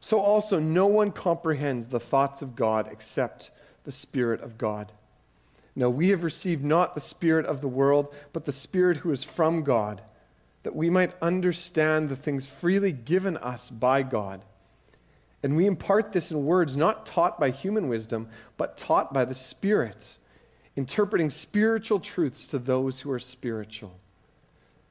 So 0.00 0.20
also, 0.20 0.58
no 0.58 0.86
one 0.86 1.10
comprehends 1.10 1.88
the 1.88 2.00
thoughts 2.00 2.42
of 2.42 2.54
God 2.54 2.88
except 2.90 3.50
the 3.84 3.90
Spirit 3.90 4.40
of 4.40 4.58
God. 4.58 4.92
Now, 5.74 5.90
we 5.90 6.08
have 6.10 6.24
received 6.24 6.64
not 6.64 6.94
the 6.94 7.00
Spirit 7.00 7.46
of 7.46 7.60
the 7.60 7.68
world, 7.68 8.14
but 8.32 8.44
the 8.44 8.52
Spirit 8.52 8.98
who 8.98 9.10
is 9.10 9.24
from 9.24 9.62
God, 9.62 10.02
that 10.62 10.76
we 10.76 10.90
might 10.90 11.14
understand 11.22 12.08
the 12.08 12.16
things 12.16 12.46
freely 12.46 12.92
given 12.92 13.36
us 13.36 13.70
by 13.70 14.02
God. 14.02 14.44
And 15.42 15.56
we 15.56 15.66
impart 15.66 16.12
this 16.12 16.30
in 16.30 16.44
words 16.44 16.76
not 16.76 17.06
taught 17.06 17.38
by 17.38 17.50
human 17.50 17.88
wisdom, 17.88 18.28
but 18.56 18.76
taught 18.76 19.14
by 19.14 19.24
the 19.24 19.34
Spirit 19.34 20.16
interpreting 20.74 21.28
spiritual 21.28 21.98
truths 21.98 22.46
to 22.46 22.58
those 22.58 23.00
who 23.00 23.10
are 23.10 23.18
spiritual. 23.18 23.98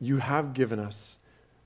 you 0.00 0.16
have 0.16 0.54
given 0.54 0.78
us 0.78 1.18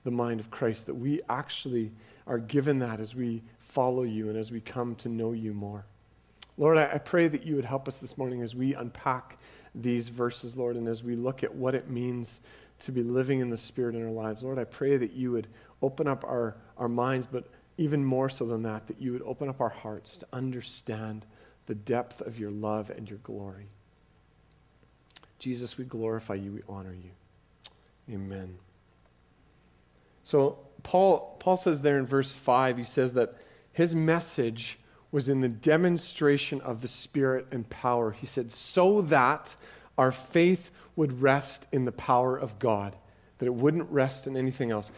the 0.03 0.11
mind 0.11 0.39
of 0.39 0.51
Christ, 0.51 0.85
that 0.85 0.95
we 0.95 1.21
actually 1.29 1.91
are 2.27 2.37
given 2.37 2.79
that 2.79 2.99
as 2.99 3.15
we 3.15 3.43
follow 3.59 4.03
you 4.03 4.29
and 4.29 4.37
as 4.37 4.51
we 4.51 4.59
come 4.59 4.95
to 4.95 5.09
know 5.09 5.31
you 5.31 5.53
more. 5.53 5.85
Lord, 6.57 6.77
I, 6.77 6.97
pray 6.99 7.27
that 7.27 7.45
you 7.45 7.55
would 7.55 7.65
help 7.65 7.87
us 7.87 7.97
this 7.97 8.17
morning 8.17 8.41
as 8.41 8.55
we 8.55 8.73
unpack 8.73 9.37
these 9.73 10.07
verses, 10.07 10.55
Lord, 10.55 10.77
and 10.77 10.87
as 10.87 11.03
we 11.03 11.15
look 11.15 11.43
at 11.43 11.53
what 11.53 11.75
it 11.75 11.89
means 11.89 12.39
to 12.79 12.91
be 12.91 13.03
living 13.03 13.41
in 13.41 13.49
the 13.49 13.57
Spirit 13.57 13.95
in 13.95 14.05
our 14.05 14.11
lives. 14.11 14.43
Lord, 14.43 14.57
I 14.57 14.63
pray 14.63 14.95
that 14.95 15.11
you 15.11 15.31
would 15.31 15.47
open 15.81 16.07
up 16.07 16.23
our, 16.23 16.55
our 16.77 16.87
minds, 16.87 17.27
but 17.27 17.45
even 17.77 18.05
more 18.05 18.29
so 18.29 18.45
than 18.45 18.63
that, 18.63 18.87
that 18.87 19.01
you 19.01 19.11
would 19.11 19.21
open 19.23 19.49
up 19.49 19.59
our 19.59 19.69
hearts 19.69 20.17
to 20.17 20.27
understand 20.31 21.25
the 21.65 21.75
depth 21.75 22.21
of 22.21 22.39
your 22.39 22.51
love 22.51 22.89
and 22.89 23.09
your 23.09 23.19
glory. 23.19 23.67
Jesus, 25.39 25.77
we 25.77 25.83
glorify 25.83 26.35
you, 26.35 26.53
we 26.53 26.61
honor 26.69 26.93
you. 26.93 27.11
Amen. 28.11 28.57
So, 30.23 30.59
Paul, 30.83 31.35
Paul 31.39 31.57
says 31.57 31.81
there 31.81 31.97
in 31.97 32.05
verse 32.05 32.33
5, 32.33 32.77
he 32.77 32.83
says 32.83 33.13
that 33.13 33.35
his 33.71 33.95
message 33.95 34.79
was 35.11 35.29
in 35.29 35.41
the 35.41 35.49
demonstration 35.49 36.61
of 36.61 36.81
the 36.81 36.87
Spirit 36.87 37.47
and 37.51 37.69
power. 37.69 38.11
He 38.11 38.25
said, 38.25 38.51
so 38.51 39.01
that 39.03 39.55
our 39.97 40.11
faith 40.11 40.71
would 40.95 41.21
rest 41.21 41.67
in 41.71 41.85
the 41.85 41.91
power 41.91 42.37
of 42.37 42.59
God, 42.59 42.95
that 43.37 43.45
it 43.45 43.53
wouldn't 43.53 43.89
rest 43.91 44.27
in 44.27 44.35
anything 44.37 44.71
else. 44.71 44.91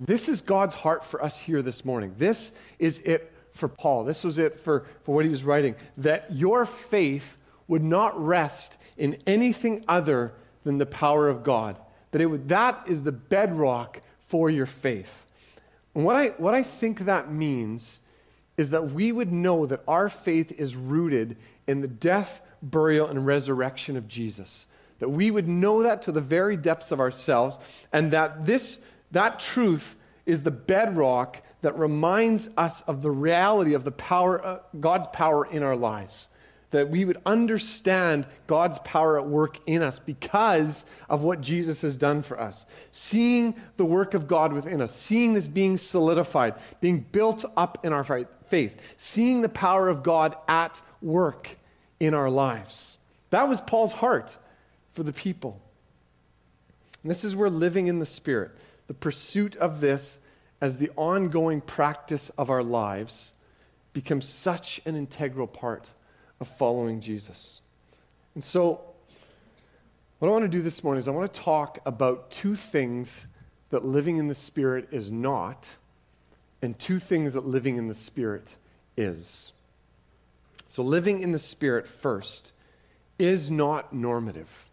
This 0.00 0.28
is 0.28 0.40
God's 0.40 0.74
heart 0.74 1.04
for 1.04 1.22
us 1.22 1.38
here 1.38 1.62
this 1.62 1.84
morning. 1.84 2.14
This 2.18 2.52
is 2.78 3.00
it 3.00 3.32
for 3.52 3.68
Paul. 3.68 4.04
This 4.04 4.24
was 4.24 4.38
it 4.38 4.58
for, 4.58 4.86
for 5.04 5.14
what 5.14 5.24
he 5.24 5.30
was 5.30 5.44
writing. 5.44 5.76
That 5.96 6.32
your 6.32 6.66
faith 6.66 7.36
would 7.68 7.82
not 7.82 8.20
rest 8.20 8.76
in 8.96 9.18
anything 9.26 9.84
other 9.88 10.32
than 10.64 10.78
the 10.78 10.86
power 10.86 11.28
of 11.28 11.44
God. 11.44 11.78
That, 12.14 12.20
it 12.20 12.26
would, 12.26 12.48
that 12.50 12.84
is 12.86 13.02
the 13.02 13.10
bedrock 13.10 14.00
for 14.28 14.48
your 14.48 14.66
faith. 14.66 15.26
And 15.96 16.04
what 16.04 16.14
I, 16.14 16.28
what 16.28 16.54
I 16.54 16.62
think 16.62 17.00
that 17.00 17.32
means 17.32 17.98
is 18.56 18.70
that 18.70 18.92
we 18.92 19.10
would 19.10 19.32
know 19.32 19.66
that 19.66 19.82
our 19.88 20.08
faith 20.08 20.52
is 20.52 20.76
rooted 20.76 21.36
in 21.66 21.80
the 21.80 21.88
death, 21.88 22.40
burial, 22.62 23.08
and 23.08 23.26
resurrection 23.26 23.96
of 23.96 24.06
Jesus. 24.06 24.66
That 25.00 25.08
we 25.08 25.32
would 25.32 25.48
know 25.48 25.82
that 25.82 26.02
to 26.02 26.12
the 26.12 26.20
very 26.20 26.56
depths 26.56 26.92
of 26.92 27.00
ourselves, 27.00 27.58
and 27.92 28.12
that 28.12 28.46
this, 28.46 28.78
that 29.10 29.40
truth 29.40 29.96
is 30.24 30.44
the 30.44 30.52
bedrock 30.52 31.42
that 31.62 31.76
reminds 31.76 32.48
us 32.56 32.82
of 32.82 33.02
the 33.02 33.10
reality 33.10 33.74
of 33.74 33.82
the 33.82 33.90
power, 33.90 34.40
uh, 34.46 34.58
God's 34.78 35.08
power 35.08 35.44
in 35.46 35.64
our 35.64 35.74
lives 35.74 36.28
that 36.74 36.90
we 36.90 37.04
would 37.04 37.18
understand 37.24 38.26
God's 38.48 38.78
power 38.80 39.16
at 39.20 39.28
work 39.28 39.60
in 39.64 39.80
us 39.80 40.00
because 40.00 40.84
of 41.08 41.22
what 41.22 41.40
Jesus 41.40 41.82
has 41.82 41.96
done 41.96 42.20
for 42.20 42.40
us. 42.40 42.66
Seeing 42.90 43.54
the 43.76 43.84
work 43.84 44.12
of 44.12 44.26
God 44.26 44.52
within 44.52 44.82
us, 44.82 44.92
seeing 44.92 45.34
this 45.34 45.46
being 45.46 45.76
solidified, 45.76 46.54
being 46.80 47.06
built 47.12 47.44
up 47.56 47.84
in 47.84 47.92
our 47.92 48.02
faith, 48.02 48.76
seeing 48.96 49.40
the 49.40 49.48
power 49.48 49.88
of 49.88 50.02
God 50.02 50.36
at 50.48 50.82
work 51.00 51.58
in 52.00 52.12
our 52.12 52.28
lives. 52.28 52.98
That 53.30 53.48
was 53.48 53.60
Paul's 53.60 53.92
heart 53.92 54.36
for 54.94 55.04
the 55.04 55.12
people. 55.12 55.60
And 57.02 57.10
this 57.10 57.22
is 57.22 57.36
where 57.36 57.50
living 57.50 57.86
in 57.86 58.00
the 58.00 58.04
Spirit, 58.04 58.50
the 58.88 58.94
pursuit 58.94 59.54
of 59.56 59.80
this 59.80 60.18
as 60.60 60.78
the 60.78 60.90
ongoing 60.96 61.60
practice 61.60 62.30
of 62.30 62.50
our 62.50 62.64
lives, 62.64 63.32
becomes 63.92 64.28
such 64.28 64.80
an 64.84 64.96
integral 64.96 65.46
part 65.46 65.92
of 66.44 66.56
following 66.56 67.00
Jesus. 67.00 67.62
And 68.34 68.44
so, 68.44 68.82
what 70.18 70.28
I 70.28 70.30
want 70.30 70.42
to 70.42 70.48
do 70.48 70.60
this 70.60 70.84
morning 70.84 70.98
is 70.98 71.08
I 71.08 71.10
want 71.10 71.32
to 71.32 71.40
talk 71.40 71.78
about 71.86 72.30
two 72.30 72.54
things 72.54 73.26
that 73.70 73.82
living 73.82 74.18
in 74.18 74.28
the 74.28 74.34
Spirit 74.34 74.88
is 74.90 75.10
not, 75.10 75.70
and 76.60 76.78
two 76.78 76.98
things 76.98 77.32
that 77.32 77.46
living 77.46 77.78
in 77.78 77.88
the 77.88 77.94
Spirit 77.94 78.56
is. 78.94 79.52
So, 80.68 80.82
living 80.82 81.22
in 81.22 81.32
the 81.32 81.38
Spirit 81.38 81.88
first 81.88 82.52
is 83.18 83.50
not 83.50 83.94
normative. 83.94 84.68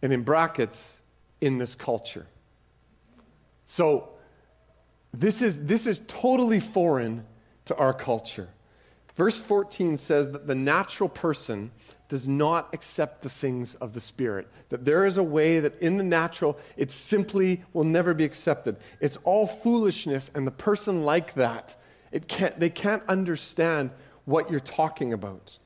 And 0.00 0.14
in 0.14 0.22
brackets, 0.22 1.02
in 1.42 1.58
this 1.58 1.74
culture. 1.74 2.26
So, 3.66 4.08
this 5.12 5.42
is, 5.42 5.66
this 5.66 5.86
is 5.86 6.02
totally 6.06 6.60
foreign 6.60 7.26
to 7.66 7.76
our 7.76 7.92
culture. 7.92 8.48
Verse 9.16 9.38
14 9.38 9.96
says 9.96 10.30
that 10.30 10.46
the 10.46 10.54
natural 10.54 11.08
person 11.08 11.70
does 12.08 12.26
not 12.26 12.72
accept 12.72 13.22
the 13.22 13.28
things 13.28 13.74
of 13.76 13.92
the 13.92 14.00
Spirit. 14.00 14.48
That 14.68 14.84
there 14.84 15.04
is 15.04 15.16
a 15.16 15.22
way 15.22 15.60
that 15.60 15.80
in 15.80 15.96
the 15.96 16.04
natural, 16.04 16.58
it 16.76 16.90
simply 16.90 17.62
will 17.72 17.84
never 17.84 18.14
be 18.14 18.24
accepted. 18.24 18.76
It's 19.00 19.16
all 19.24 19.46
foolishness, 19.46 20.30
and 20.34 20.46
the 20.46 20.52
person 20.52 21.04
like 21.04 21.34
that, 21.34 21.76
it 22.10 22.26
can't, 22.26 22.58
they 22.58 22.70
can't 22.70 23.02
understand 23.08 23.90
what 24.24 24.50
you're 24.50 24.60
talking 24.60 25.12
about. 25.12 25.58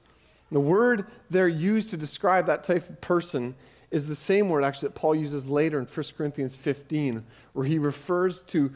And 0.50 0.56
The 0.56 0.60
word 0.60 1.06
they're 1.30 1.48
used 1.48 1.90
to 1.90 1.96
describe 1.96 2.46
that 2.46 2.64
type 2.64 2.88
of 2.88 3.00
person 3.00 3.54
is 3.90 4.08
the 4.08 4.14
same 4.14 4.48
word 4.48 4.64
actually 4.64 4.88
that 4.88 4.94
Paul 4.94 5.14
uses 5.14 5.48
later 5.48 5.78
in 5.78 5.86
1 5.86 6.04
Corinthians 6.16 6.54
15, 6.54 7.24
where 7.52 7.64
he 7.64 7.78
refers 7.78 8.42
to 8.42 8.72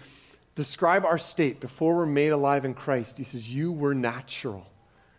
describe 0.59 1.05
our 1.05 1.19
state 1.19 1.61
before 1.61 1.95
we're 1.95 2.05
made 2.05 2.31
alive 2.31 2.65
in 2.65 2.75
Christ. 2.75 3.17
He 3.17 3.23
says, 3.23 3.49
You 3.49 3.71
were 3.71 3.95
natural 3.95 4.67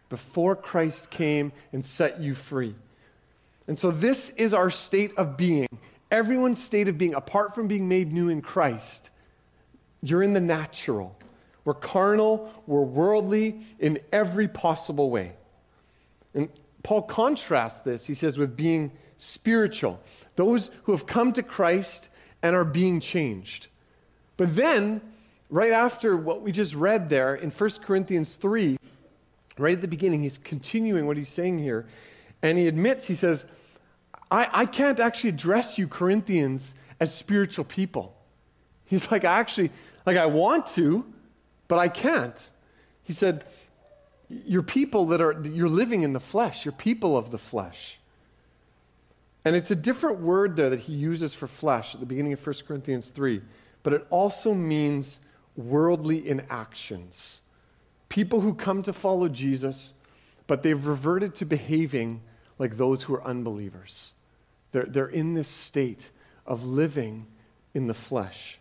before 0.10 0.54
Christ 0.54 1.10
came 1.10 1.54
and 1.72 1.86
set 1.86 2.20
you 2.20 2.36
free. 2.36 2.76
And 3.66 3.80
so, 3.80 3.90
this 3.90 4.32
is 4.32 4.54
our 4.54 4.70
state 4.70 5.14
of 5.16 5.38
being. 5.38 5.70
Everyone's 6.12 6.62
state 6.62 6.90
of 6.90 6.98
being, 6.98 7.14
apart 7.14 7.56
from 7.56 7.70
being 7.70 7.88
made 7.88 8.12
new 8.12 8.28
in 8.28 8.42
Christ, 8.42 9.12
you're 10.04 10.24
in 10.24 10.34
the 10.34 10.42
natural. 10.42 11.16
We're 11.64 11.74
carnal, 11.74 12.52
we're 12.68 12.82
worldly 12.82 13.62
in 13.80 14.00
every 14.12 14.50
possible 14.50 15.10
way. 15.10 15.32
And 16.34 16.50
Paul 16.84 17.04
contrasts 17.04 17.80
this, 17.80 18.08
he 18.08 18.14
says, 18.14 18.38
with 18.38 18.58
being 18.58 18.92
spiritual. 19.16 20.02
Those 20.36 20.70
who 20.84 20.92
have 20.92 21.06
come 21.06 21.32
to 21.34 21.44
Christ 21.44 22.10
and 22.44 22.58
are 22.58 22.66
being 22.66 23.00
changed. 23.00 23.68
But 24.36 24.56
then 24.56 25.02
right 25.50 25.72
after 25.72 26.16
what 26.16 26.42
we 26.42 26.52
just 26.52 26.76
read 26.76 27.10
there 27.10 27.36
in 27.36 27.52
1 27.52 27.70
Corinthians 27.84 28.36
3, 28.36 28.78
right 29.58 29.74
at 29.74 29.82
the 29.82 29.88
beginning, 29.88 30.22
he's 30.22 30.38
continuing 30.38 31.08
what 31.08 31.18
he's 31.18 31.30
saying 31.30 31.60
here. 31.60 31.88
And 32.42 32.58
he 32.58 32.68
admits, 32.68 33.08
he 33.08 33.16
says, 33.16 33.46
I, 34.32 34.48
I 34.52 34.66
can't 34.66 35.00
actually 35.00 35.32
address 35.32 35.78
you, 35.78 35.88
Corinthians, 35.88 36.76
as 37.00 37.14
spiritual 37.14 37.66
people. 37.66 38.16
He's 38.86 39.12
like, 39.12 39.26
I 39.26 39.40
actually, 39.40 39.72
like, 40.06 40.18
I 40.18 40.26
want 40.26 40.68
to, 40.68 41.06
but 41.68 41.78
I 41.78 41.88
can't. 41.88 42.50
He 43.04 43.14
said, 43.14 43.46
You're 44.30 44.64
people 44.64 45.06
that 45.08 45.22
are, 45.22 45.42
you're 45.44 45.70
living 45.70 46.04
in 46.04 46.14
the 46.14 46.20
flesh, 46.20 46.66
you're 46.66 46.72
people 46.72 47.18
of 47.18 47.32
the 47.32 47.38
flesh. 47.38 48.00
And 49.46 49.56
it's 49.56 49.72
a 49.72 49.76
different 49.76 50.20
word 50.20 50.56
there 50.56 50.70
that 50.70 50.82
he 50.82 50.94
uses 50.94 51.34
for 51.34 51.48
flesh 51.48 51.94
at 51.94 52.00
the 52.00 52.06
beginning 52.06 52.34
of 52.34 52.46
1 52.46 52.56
Corinthians 52.68 53.10
3, 53.10 53.42
but 53.84 53.94
it 53.94 54.06
also 54.10 54.54
means 54.54 55.20
worldly 55.60 56.28
inactions. 56.28 57.42
People 58.08 58.42
who 58.42 58.54
come 58.54 58.82
to 58.84 58.94
follow 58.94 59.28
Jesus, 59.28 59.94
but 60.48 60.64
they've 60.64 60.86
reverted 60.86 61.36
to 61.36 61.46
behaving 61.46 62.22
like 62.58 62.78
those 62.78 63.04
who 63.04 63.14
are 63.14 63.24
unbelievers. 63.24 64.14
They're, 64.72 64.86
they're 64.86 65.08
in 65.08 65.34
this 65.34 65.48
state 65.48 66.10
of 66.46 66.66
living 66.66 67.28
in 67.74 67.88
the 67.88 67.94
flesh. 67.94 68.60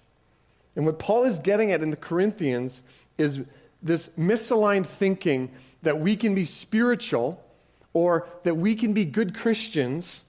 And 0.76 0.84
what 0.84 0.98
Paul 0.98 1.24
is 1.24 1.38
getting 1.38 1.72
at 1.72 1.82
in 1.82 1.90
the 1.90 1.96
Corinthians 1.96 2.82
is 3.16 3.40
this 3.82 4.08
misaligned 4.18 4.86
thinking 4.86 5.50
that 5.82 5.98
we 5.98 6.16
can 6.16 6.34
be 6.34 6.44
spiritual 6.44 7.42
or 7.92 8.28
that 8.42 8.56
we 8.56 8.74
can 8.74 8.92
be 8.92 9.04
good 9.04 9.34
Christians 9.34 10.24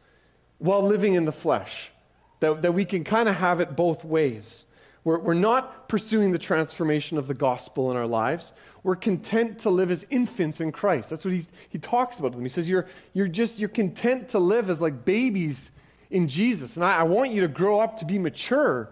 while 0.60 0.82
living 0.82 1.14
in 1.14 1.26
the 1.26 1.32
flesh, 1.32 1.92
that, 2.40 2.62
that 2.62 2.74
we 2.74 2.86
can 2.86 3.04
kind 3.04 3.28
of 3.28 3.36
have 3.36 3.60
it 3.60 3.76
both 3.76 4.06
ways. 4.06 4.66
We're, 5.04 5.20
we're 5.20 5.34
not 5.34 5.88
pursuing 5.88 6.32
the 6.32 6.40
transformation 6.40 7.18
of 7.18 7.28
the 7.28 7.34
gospel 7.34 7.92
in 7.92 7.98
our 7.98 8.08
lives. 8.08 8.54
We're 8.84 8.96
content 8.96 9.60
to 9.60 9.70
live 9.70 9.92
as 9.92 10.06
infants 10.10 10.62
in 10.62 10.72
Christ. 10.72 11.10
That's 11.10 11.26
what 11.26 11.34
he, 11.34 11.46
he 11.70 11.78
talks 11.78 12.20
about 12.20 12.34
them. 12.34 12.44
He 12.44 12.50
says, 12.50 12.70
you're, 12.70 12.88
you're 13.14 13.28
just, 13.28 13.60
you're 13.60 13.70
content 13.70 14.30
to 14.30 14.40
live 14.40 14.70
as 14.70 14.82
like 14.82 15.06
babies 15.06 15.72
in 16.10 16.28
Jesus. 16.28 16.76
And 16.76 16.86
I, 16.86 16.98
I 16.98 17.04
want 17.04 17.32
you 17.32 17.42
to 17.42 17.48
grow 17.48 17.80
up 17.80 17.98
to 17.98 18.06
be 18.06 18.18
mature 18.18 18.90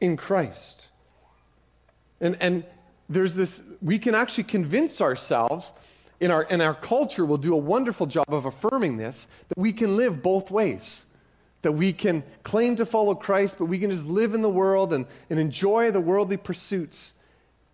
in 0.00 0.16
Christ. 0.16 0.88
And, 2.20 2.36
and 2.40 2.64
there's 3.08 3.34
this, 3.34 3.62
we 3.80 3.98
can 3.98 4.14
actually 4.14 4.44
convince 4.44 5.00
ourselves 5.00 5.72
in 6.20 6.30
our, 6.30 6.44
in 6.44 6.60
our 6.60 6.74
culture 6.74 7.26
will 7.26 7.36
do 7.36 7.52
a 7.52 7.58
wonderful 7.58 8.06
job 8.06 8.26
of 8.28 8.46
affirming 8.46 8.96
this, 8.96 9.26
that 9.48 9.58
we 9.58 9.72
can 9.72 9.96
live 9.96 10.22
both 10.22 10.52
ways. 10.52 11.04
That 11.62 11.72
we 11.72 11.92
can 11.92 12.24
claim 12.42 12.76
to 12.76 12.86
follow 12.86 13.14
Christ, 13.14 13.56
but 13.58 13.66
we 13.66 13.78
can 13.78 13.90
just 13.90 14.06
live 14.06 14.34
in 14.34 14.42
the 14.42 14.50
world 14.50 14.92
and, 14.92 15.06
and 15.30 15.38
enjoy 15.38 15.90
the 15.90 16.00
worldly 16.00 16.36
pursuits. 16.36 17.14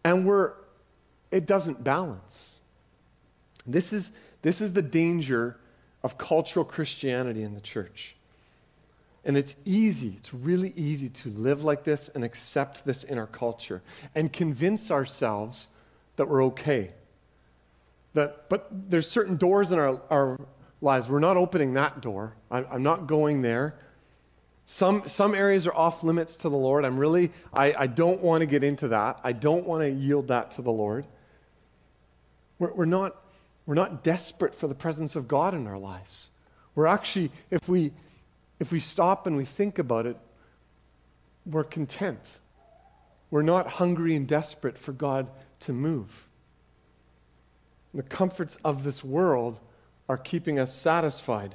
And 0.04 0.26
we're, 0.26 0.52
it 1.30 1.46
doesn't 1.46 1.82
balance. 1.82 2.60
This 3.66 3.92
is, 3.92 4.12
this 4.42 4.60
is 4.60 4.72
the 4.72 4.82
danger 4.82 5.56
of 6.02 6.18
cultural 6.18 6.64
Christianity 6.64 7.42
in 7.42 7.54
the 7.54 7.60
church. 7.60 8.14
And 9.24 9.36
it's 9.36 9.56
easy, 9.64 10.14
it's 10.16 10.32
really 10.32 10.72
easy 10.76 11.08
to 11.10 11.28
live 11.30 11.64
like 11.64 11.84
this 11.84 12.08
and 12.14 12.24
accept 12.24 12.84
this 12.86 13.04
in 13.04 13.18
our 13.18 13.26
culture 13.26 13.82
and 14.14 14.32
convince 14.32 14.90
ourselves 14.90 15.68
that 16.16 16.28
we're 16.28 16.44
okay. 16.44 16.92
That, 18.14 18.48
but 18.48 18.68
there's 18.70 19.10
certain 19.10 19.36
doors 19.36 19.70
in 19.70 19.78
our, 19.78 20.00
our 20.08 20.40
lives. 20.80 21.08
We're 21.08 21.18
not 21.18 21.36
opening 21.36 21.74
that 21.74 22.00
door. 22.00 22.34
I'm, 22.50 22.66
I'm 22.70 22.82
not 22.82 23.06
going 23.06 23.42
there. 23.42 23.74
Some, 24.66 25.04
some 25.08 25.34
areas 25.34 25.66
are 25.66 25.74
off 25.74 26.04
limits 26.04 26.36
to 26.38 26.48
the 26.48 26.56
Lord. 26.56 26.84
I'm 26.84 26.98
really, 26.98 27.32
I, 27.52 27.72
I 27.72 27.86
don't 27.86 28.20
want 28.20 28.42
to 28.42 28.46
get 28.46 28.62
into 28.62 28.88
that. 28.88 29.18
I 29.24 29.32
don't 29.32 29.66
want 29.66 29.82
to 29.82 29.90
yield 29.90 30.28
that 30.28 30.50
to 30.52 30.62
the 30.62 30.70
Lord. 30.70 31.06
We're, 32.58 32.72
we're, 32.72 32.84
not, 32.84 33.16
we're 33.64 33.74
not 33.74 34.04
desperate 34.04 34.54
for 34.54 34.68
the 34.68 34.74
presence 34.74 35.16
of 35.16 35.26
God 35.26 35.54
in 35.54 35.66
our 35.66 35.78
lives. 35.78 36.30
We're 36.74 36.86
actually, 36.86 37.32
if 37.50 37.68
we, 37.68 37.92
if 38.60 38.70
we 38.70 38.78
stop 38.78 39.26
and 39.26 39.36
we 39.36 39.44
think 39.44 39.78
about 39.78 40.06
it, 40.06 40.18
we're 41.46 41.64
content. 41.64 42.38
We're 43.30 43.42
not 43.42 43.68
hungry 43.68 44.14
and 44.14 44.28
desperate 44.28 44.76
for 44.76 44.92
God 44.92 45.28
to 45.60 45.72
move. 45.72 46.28
The 47.94 48.02
comforts 48.02 48.56
of 48.64 48.84
this 48.84 49.02
world 49.02 49.58
are 50.08 50.16
keeping 50.16 50.58
us 50.58 50.74
satisfied. 50.74 51.54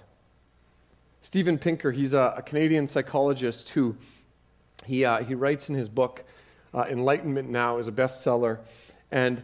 Steven 1.21 1.57
Pinker, 1.57 1.91
he's 1.91 2.13
a, 2.13 2.35
a 2.37 2.41
Canadian 2.41 2.87
psychologist 2.87 3.69
who 3.69 3.95
he, 4.85 5.05
uh, 5.05 5.23
he 5.23 5.35
writes 5.35 5.69
in 5.69 5.75
his 5.75 5.89
book, 5.89 6.25
uh, 6.73 6.85
Enlightenment 6.89 7.49
Now, 7.49 7.77
is 7.77 7.87
a 7.87 7.91
bestseller. 7.91 8.59
And 9.11 9.43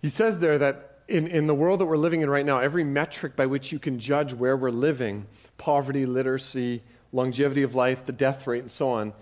he 0.00 0.08
says 0.08 0.38
there 0.38 0.58
that 0.58 1.00
in, 1.08 1.26
in 1.26 1.46
the 1.46 1.54
world 1.54 1.80
that 1.80 1.86
we're 1.86 1.96
living 1.96 2.22
in 2.22 2.30
right 2.30 2.46
now, 2.46 2.60
every 2.60 2.84
metric 2.84 3.36
by 3.36 3.46
which 3.46 3.72
you 3.72 3.78
can 3.78 3.98
judge 3.98 4.32
where 4.32 4.56
we're 4.56 4.70
living 4.70 5.26
poverty, 5.58 6.06
literacy, 6.06 6.82
longevity 7.12 7.62
of 7.62 7.74
life, 7.74 8.04
the 8.04 8.12
death 8.12 8.46
rate, 8.46 8.60
and 8.60 8.70
so 8.70 8.88
on 8.88 9.12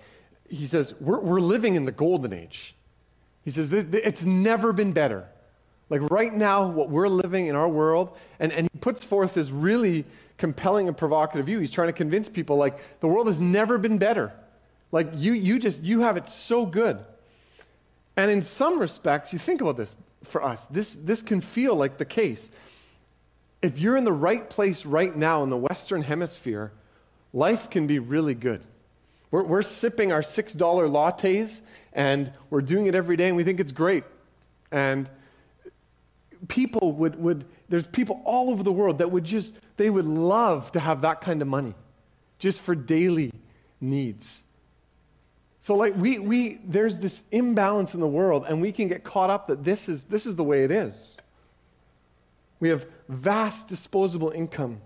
he 0.53 0.67
says, 0.67 0.95
we're, 1.01 1.19
we're 1.19 1.41
living 1.41 1.75
in 1.77 1.87
the 1.87 1.93
golden 1.93 2.33
age. 2.33 2.75
He 3.43 3.51
says, 3.51 3.73
it's 3.73 4.25
never 4.25 4.73
been 4.73 4.93
better. 4.93 5.29
Like 5.93 6.11
right 6.11 6.33
now, 6.33 6.67
what 6.67 6.89
we're 6.89 7.07
living 7.07 7.49
in 7.49 7.55
our 7.55 7.69
world, 7.69 8.17
and, 8.41 8.51
and 8.51 8.67
he 8.73 8.79
puts 8.79 9.05
forth 9.05 9.35
this 9.35 9.51
really 9.51 10.07
compelling 10.39 10.89
and 10.89 10.97
provocative 10.97 11.45
view. 11.45 11.59
He's 11.59 11.71
trying 11.71 11.89
to 11.89 11.93
convince 11.93 12.31
people 12.31 12.57
like 12.57 12.79
the 13.01 13.09
world 13.09 13.27
has 13.27 13.43
never 13.43 13.77
been 13.77 13.99
better. 13.99 14.33
Like 14.91 15.09
you, 15.15 15.35
you 15.35 15.59
just, 15.59 15.83
you 15.83 16.01
have 16.01 16.17
it 16.17 16.31
so 16.31 16.65
good. 16.65 16.99
And 18.17 18.31
in 18.31 18.41
some 18.41 18.79
respects, 18.79 19.35
you 19.35 19.39
think 19.39 19.61
about 19.61 19.77
this 19.77 19.99
for 20.25 20.43
us, 20.43 20.65
this, 20.65 20.95
this 20.95 21.21
can 21.21 21.43
feel 21.43 21.77
like 21.77 21.99
the 21.99 22.07
case. 22.07 22.51
If 23.61 23.79
you're 23.79 23.99
in 23.99 24.05
the 24.05 24.13
right 24.15 24.49
place 24.49 24.87
right 24.87 25.15
now 25.15 25.43
in 25.43 25.51
the 25.51 25.59
Western 25.59 26.01
Hemisphere, 26.01 26.73
life 27.35 27.69
can 27.69 27.87
be 27.87 27.99
really 27.99 28.35
good. 28.35 28.63
We're, 29.31 29.45
we're 29.45 29.61
sipping 29.61 30.11
our 30.11 30.23
$6 30.23 30.57
lattes 30.57 31.61
and 31.93 32.33
we're 32.49 32.63
doing 32.63 32.87
it 32.87 32.95
every 32.95 33.19
day 33.19 33.29
and 33.29 33.37
we 33.37 33.45
think 33.45 33.61
it's 33.61 33.73
great. 33.73 34.05
And 34.71 35.11
people 36.49 36.93
would, 36.93 37.17
would 37.17 37.45
there's 37.69 37.87
people 37.87 38.23
all 38.25 38.51
over 38.51 38.63
the 38.63 38.73
world 38.73 38.99
that 38.99 39.11
would 39.11 39.25
just, 39.25 39.55
they 39.77 39.91
would 39.91 40.05
love 40.05 40.73
to 40.73 40.81
have 40.81 41.03
that 41.03 41.21
kind 41.21 41.43
of 41.43 41.49
money 41.49 41.75
just 42.39 42.61
for 42.61 42.75
daily 42.75 43.33
needs. 43.81 44.45
So 45.61 45.75
like 45.75 45.97
we, 45.97 46.19
we 46.19 46.61
there's 46.65 46.99
this 46.99 47.23
imbalance 47.31 47.95
in 47.95 48.01
the 48.01 48.07
world 48.09 48.47
and 48.49 48.61
we 48.61 48.73
can 48.73 48.89
get 48.89 49.05
caught 49.05 49.31
up 49.31 49.47
that 49.47 49.63
this 49.63 49.89
is, 49.89 50.05
this 50.05 50.27
is 50.27 50.37
the 50.37 50.45
way 50.45 50.65
it 50.65 50.71
is. 50.71 51.17
We 52.59 52.69
have 52.69 52.87
vast 53.09 53.69
disposable 53.69 54.31
income 54.31 54.81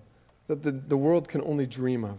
that 0.49 0.63
the, 0.63 0.73
the 0.73 0.97
world 0.97 1.29
can 1.29 1.43
only 1.43 1.67
dream 1.67 2.05
of. 2.05 2.19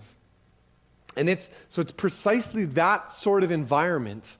And 1.16 1.30
it's, 1.30 1.50
so 1.70 1.82
it's 1.82 1.92
precisely 1.92 2.66
that 2.66 3.10
sort 3.10 3.44
of 3.44 3.52
environment 3.52 4.38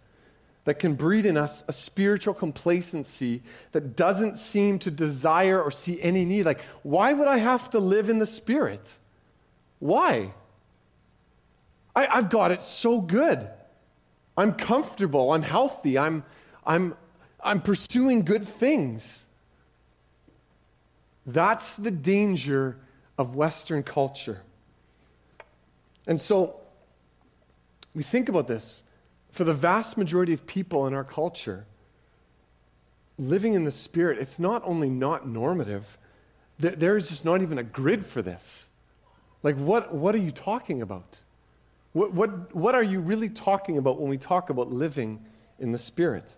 that 0.68 0.80
can 0.80 0.96
breed 0.96 1.26
in 1.26 1.38
us 1.38 1.64
a 1.70 1.72
spiritual 1.72 2.34
complacency 2.34 3.42
that 3.72 3.96
doesn't 3.96 4.38
seem 4.38 4.78
to 4.78 4.92
desire 4.92 5.64
or 5.64 5.72
see 5.72 6.02
any 6.02 6.26
need. 6.26 6.44
Like, 6.44 6.60
why 6.84 7.14
would 7.14 7.30
I 7.30 7.38
have 7.38 7.70
to 7.70 7.80
live 7.80 8.10
in 8.10 8.20
the 8.20 8.26
Spirit? 8.26 8.98
Why? 9.80 10.34
I, 11.96 12.18
have 12.18 12.30
got 12.30 12.52
it 12.52 12.62
so 12.62 13.00
good. 13.00 13.48
I'm 14.36 14.52
comfortable. 14.52 15.32
I'm 15.32 15.42
healthy. 15.42 15.98
I'm, 15.98 16.26
I'm, 16.66 16.98
I'm 17.42 17.62
pursuing 17.62 18.26
good 18.26 18.46
things. 18.46 19.24
That's 21.26 21.78
the 21.78 21.92
danger 21.92 22.76
of 23.18 23.38
Western 23.38 23.84
culture. 23.84 24.42
And 26.06 26.20
so, 26.20 26.58
we 27.96 28.04
think 28.04 28.28
about 28.28 28.50
this. 28.50 28.84
For 29.38 29.44
the 29.44 29.54
vast 29.54 30.00
majority 30.00 30.34
of 30.34 30.48
people 30.48 30.88
in 30.88 30.96
our 30.96 31.04
culture, 31.04 31.68
living 33.20 33.54
in 33.54 33.66
the 33.66 33.72
Spirit, 33.72 34.18
it's 34.18 34.40
not 34.40 34.64
only 34.66 34.90
not 34.90 35.28
normative, 35.28 36.00
there's 36.58 37.10
just 37.10 37.24
not 37.24 37.44
even 37.44 37.60
a 37.60 37.64
grid 37.64 38.04
for 38.04 38.24
this. 38.24 38.70
Like, 39.44 39.56
what, 39.58 39.94
what 39.94 40.16
are 40.16 40.18
you 40.18 40.32
talking 40.32 40.82
about? 40.82 41.22
What, 41.94 42.14
what, 42.14 42.56
what 42.56 42.74
are 42.74 42.82
you 42.82 43.00
really 43.00 43.30
talking 43.30 43.78
about 43.78 44.02
when 44.02 44.10
we 44.10 44.18
talk 44.18 44.50
about 44.50 44.72
living 44.72 45.24
in 45.60 45.72
the 45.72 45.78
Spirit? 45.78 46.34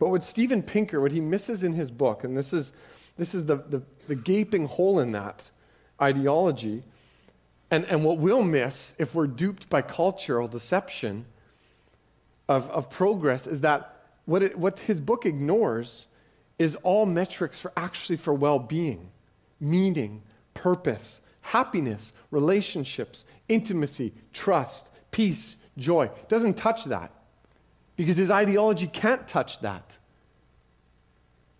But 0.00 0.08
what 0.08 0.24
Steven 0.24 0.64
Pinker, 0.64 1.00
what 1.00 1.12
he 1.12 1.20
misses 1.20 1.62
in 1.62 1.74
his 1.74 1.92
book, 1.92 2.24
and 2.24 2.36
this 2.36 2.52
is, 2.52 2.72
this 3.16 3.32
is 3.32 3.44
the, 3.44 3.58
the, 3.58 3.82
the 4.08 4.16
gaping 4.16 4.66
hole 4.66 4.98
in 4.98 5.12
that 5.12 5.52
ideology, 6.02 6.82
and, 7.70 7.84
and 7.84 8.04
what 8.04 8.18
we'll 8.18 8.42
miss 8.42 8.96
if 8.98 9.14
we're 9.14 9.28
duped 9.28 9.70
by 9.70 9.82
cultural 9.82 10.48
deception 10.48 11.24
of, 12.48 12.70
of 12.70 12.90
progress 12.90 13.46
is 13.46 13.60
that 13.60 13.96
what, 14.24 14.42
it, 14.42 14.58
what 14.58 14.78
his 14.80 15.00
book 15.00 15.26
ignores 15.26 16.06
is 16.58 16.74
all 16.76 17.06
metrics 17.06 17.60
for 17.60 17.72
actually 17.76 18.16
for 18.16 18.34
well-being, 18.34 19.10
meaning, 19.60 20.22
purpose, 20.54 21.20
happiness, 21.40 22.12
relationships, 22.30 23.24
intimacy, 23.48 24.12
trust, 24.32 24.90
peace, 25.10 25.56
joy. 25.76 26.04
It 26.04 26.28
doesn't 26.28 26.56
touch 26.56 26.84
that 26.84 27.12
because 27.96 28.16
his 28.16 28.30
ideology 28.30 28.86
can't 28.86 29.26
touch 29.26 29.60
that. 29.60 29.96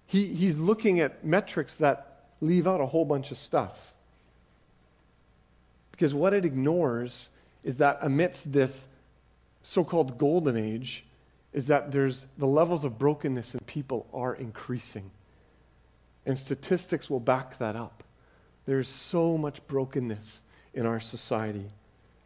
He, 0.06 0.26
he's 0.26 0.58
looking 0.58 1.00
at 1.00 1.24
metrics 1.24 1.76
that 1.76 2.26
leave 2.40 2.66
out 2.66 2.80
a 2.80 2.86
whole 2.86 3.04
bunch 3.04 3.30
of 3.30 3.38
stuff. 3.38 3.92
Because 5.90 6.14
what 6.14 6.32
it 6.32 6.44
ignores 6.44 7.30
is 7.64 7.78
that 7.78 7.98
amidst 8.02 8.52
this 8.52 8.88
so 9.62 9.84
called 9.84 10.18
golden 10.18 10.56
age, 10.56 11.04
is 11.52 11.66
that 11.66 11.92
there's 11.92 12.26
the 12.36 12.46
levels 12.46 12.84
of 12.84 12.98
brokenness 12.98 13.54
in 13.54 13.60
people 13.60 14.06
are 14.12 14.34
increasing. 14.34 15.10
And 16.26 16.38
statistics 16.38 17.08
will 17.08 17.20
back 17.20 17.58
that 17.58 17.74
up. 17.74 18.04
There's 18.66 18.88
so 18.88 19.38
much 19.38 19.66
brokenness 19.66 20.42
in 20.74 20.84
our 20.84 21.00
society. 21.00 21.70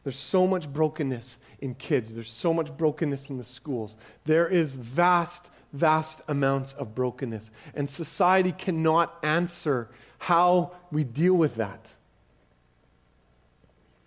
There's 0.02 0.18
so 0.18 0.46
much 0.46 0.72
brokenness 0.72 1.38
in 1.60 1.76
kids. 1.76 2.14
There's 2.14 2.32
so 2.32 2.52
much 2.52 2.76
brokenness 2.76 3.30
in 3.30 3.38
the 3.38 3.44
schools. 3.44 3.96
There 4.24 4.48
is 4.48 4.72
vast, 4.72 5.50
vast 5.72 6.22
amounts 6.26 6.72
of 6.72 6.94
brokenness. 6.94 7.52
And 7.74 7.88
society 7.88 8.50
cannot 8.50 9.16
answer 9.22 9.88
how 10.18 10.72
we 10.90 11.04
deal 11.04 11.34
with 11.34 11.54
that. 11.56 11.94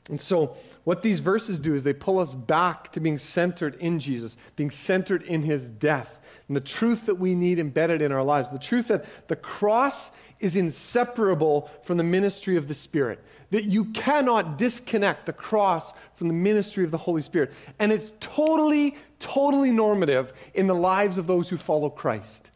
And 0.10 0.22
so, 0.22 0.56
what 0.84 1.02
these 1.02 1.20
verses 1.20 1.60
do 1.60 1.74
is 1.74 1.84
they 1.84 1.94
pull 1.94 2.20
us 2.20 2.36
back 2.36 2.92
to 2.92 3.00
being 3.00 3.18
centered 3.18 3.76
in 3.76 4.00
Jesus, 4.00 4.38
being 4.56 4.70
centered 4.70 5.24
in 5.24 5.42
his 5.42 5.68
death, 5.70 6.20
and 6.48 6.56
the 6.56 6.62
truth 6.62 7.08
that 7.08 7.16
we 7.16 7.34
need 7.34 7.58
embedded 7.58 8.04
in 8.04 8.12
our 8.12 8.24
lives. 8.24 8.52
The 8.52 8.60
truth 8.60 8.90
that 8.90 9.28
the 9.28 9.36
cross 9.36 10.12
is 10.40 10.56
inseparable 10.56 11.72
from 11.82 11.98
the 11.98 12.04
ministry 12.04 12.56
of 12.56 12.68
the 12.68 12.76
Spirit, 12.76 13.24
that 13.50 13.66
you 13.66 13.86
cannot 13.86 14.60
disconnect 14.60 15.26
the 15.26 15.34
cross 15.34 15.92
from 16.16 16.28
the 16.28 16.36
ministry 16.36 16.84
of 16.84 16.92
the 16.92 17.00
Holy 17.00 17.24
Spirit. 17.24 17.52
And 17.80 17.92
it's 17.92 18.14
totally, 18.20 18.96
totally 19.18 19.72
normative 19.72 20.34
in 20.54 20.68
the 20.68 20.76
lives 20.76 21.18
of 21.18 21.26
those 21.26 21.50
who 21.50 21.58
follow 21.58 21.90
Christ. 21.90 22.52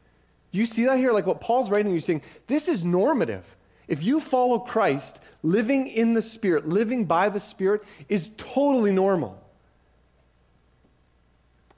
You 0.51 0.67
see 0.67 0.85
that 0.85 0.97
here? 0.97 1.13
Like 1.13 1.25
what 1.25 1.41
Paul's 1.41 1.71
writing, 1.71 1.91
you're 1.91 2.01
saying, 2.01 2.21
this 2.45 2.67
is 2.67 2.83
normative. 2.83 3.55
If 3.89 4.03
you 4.03 4.19
follow 4.19 4.59
Christ, 4.59 5.19
living 5.41 5.87
in 5.87 6.13
the 6.13 6.21
Spirit, 6.21 6.69
living 6.69 7.05
by 7.05 7.27
the 7.29 7.39
Spirit 7.39 7.83
is 8.07 8.29
totally 8.37 8.91
normal. 8.91 9.43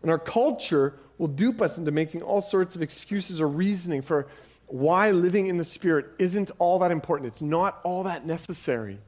And 0.02 0.12
our 0.12 0.20
culture 0.20 1.00
will 1.18 1.28
dupe 1.28 1.62
us 1.62 1.78
into 1.78 1.92
making 1.92 2.22
all 2.22 2.42
sorts 2.42 2.76
of 2.76 2.82
excuses 2.82 3.40
or 3.40 3.48
reasoning 3.48 4.02
for 4.02 4.28
why 4.68 5.12
living 5.12 5.48
in 5.48 5.58
the 5.58 5.64
Spirit 5.64 6.08
isn't 6.20 6.52
all 6.60 6.80
that 6.80 6.92
important. 6.92 7.28
It's 7.28 7.42
not 7.42 7.80
all 7.84 8.04
that 8.04 8.26
necessary. 8.26 9.00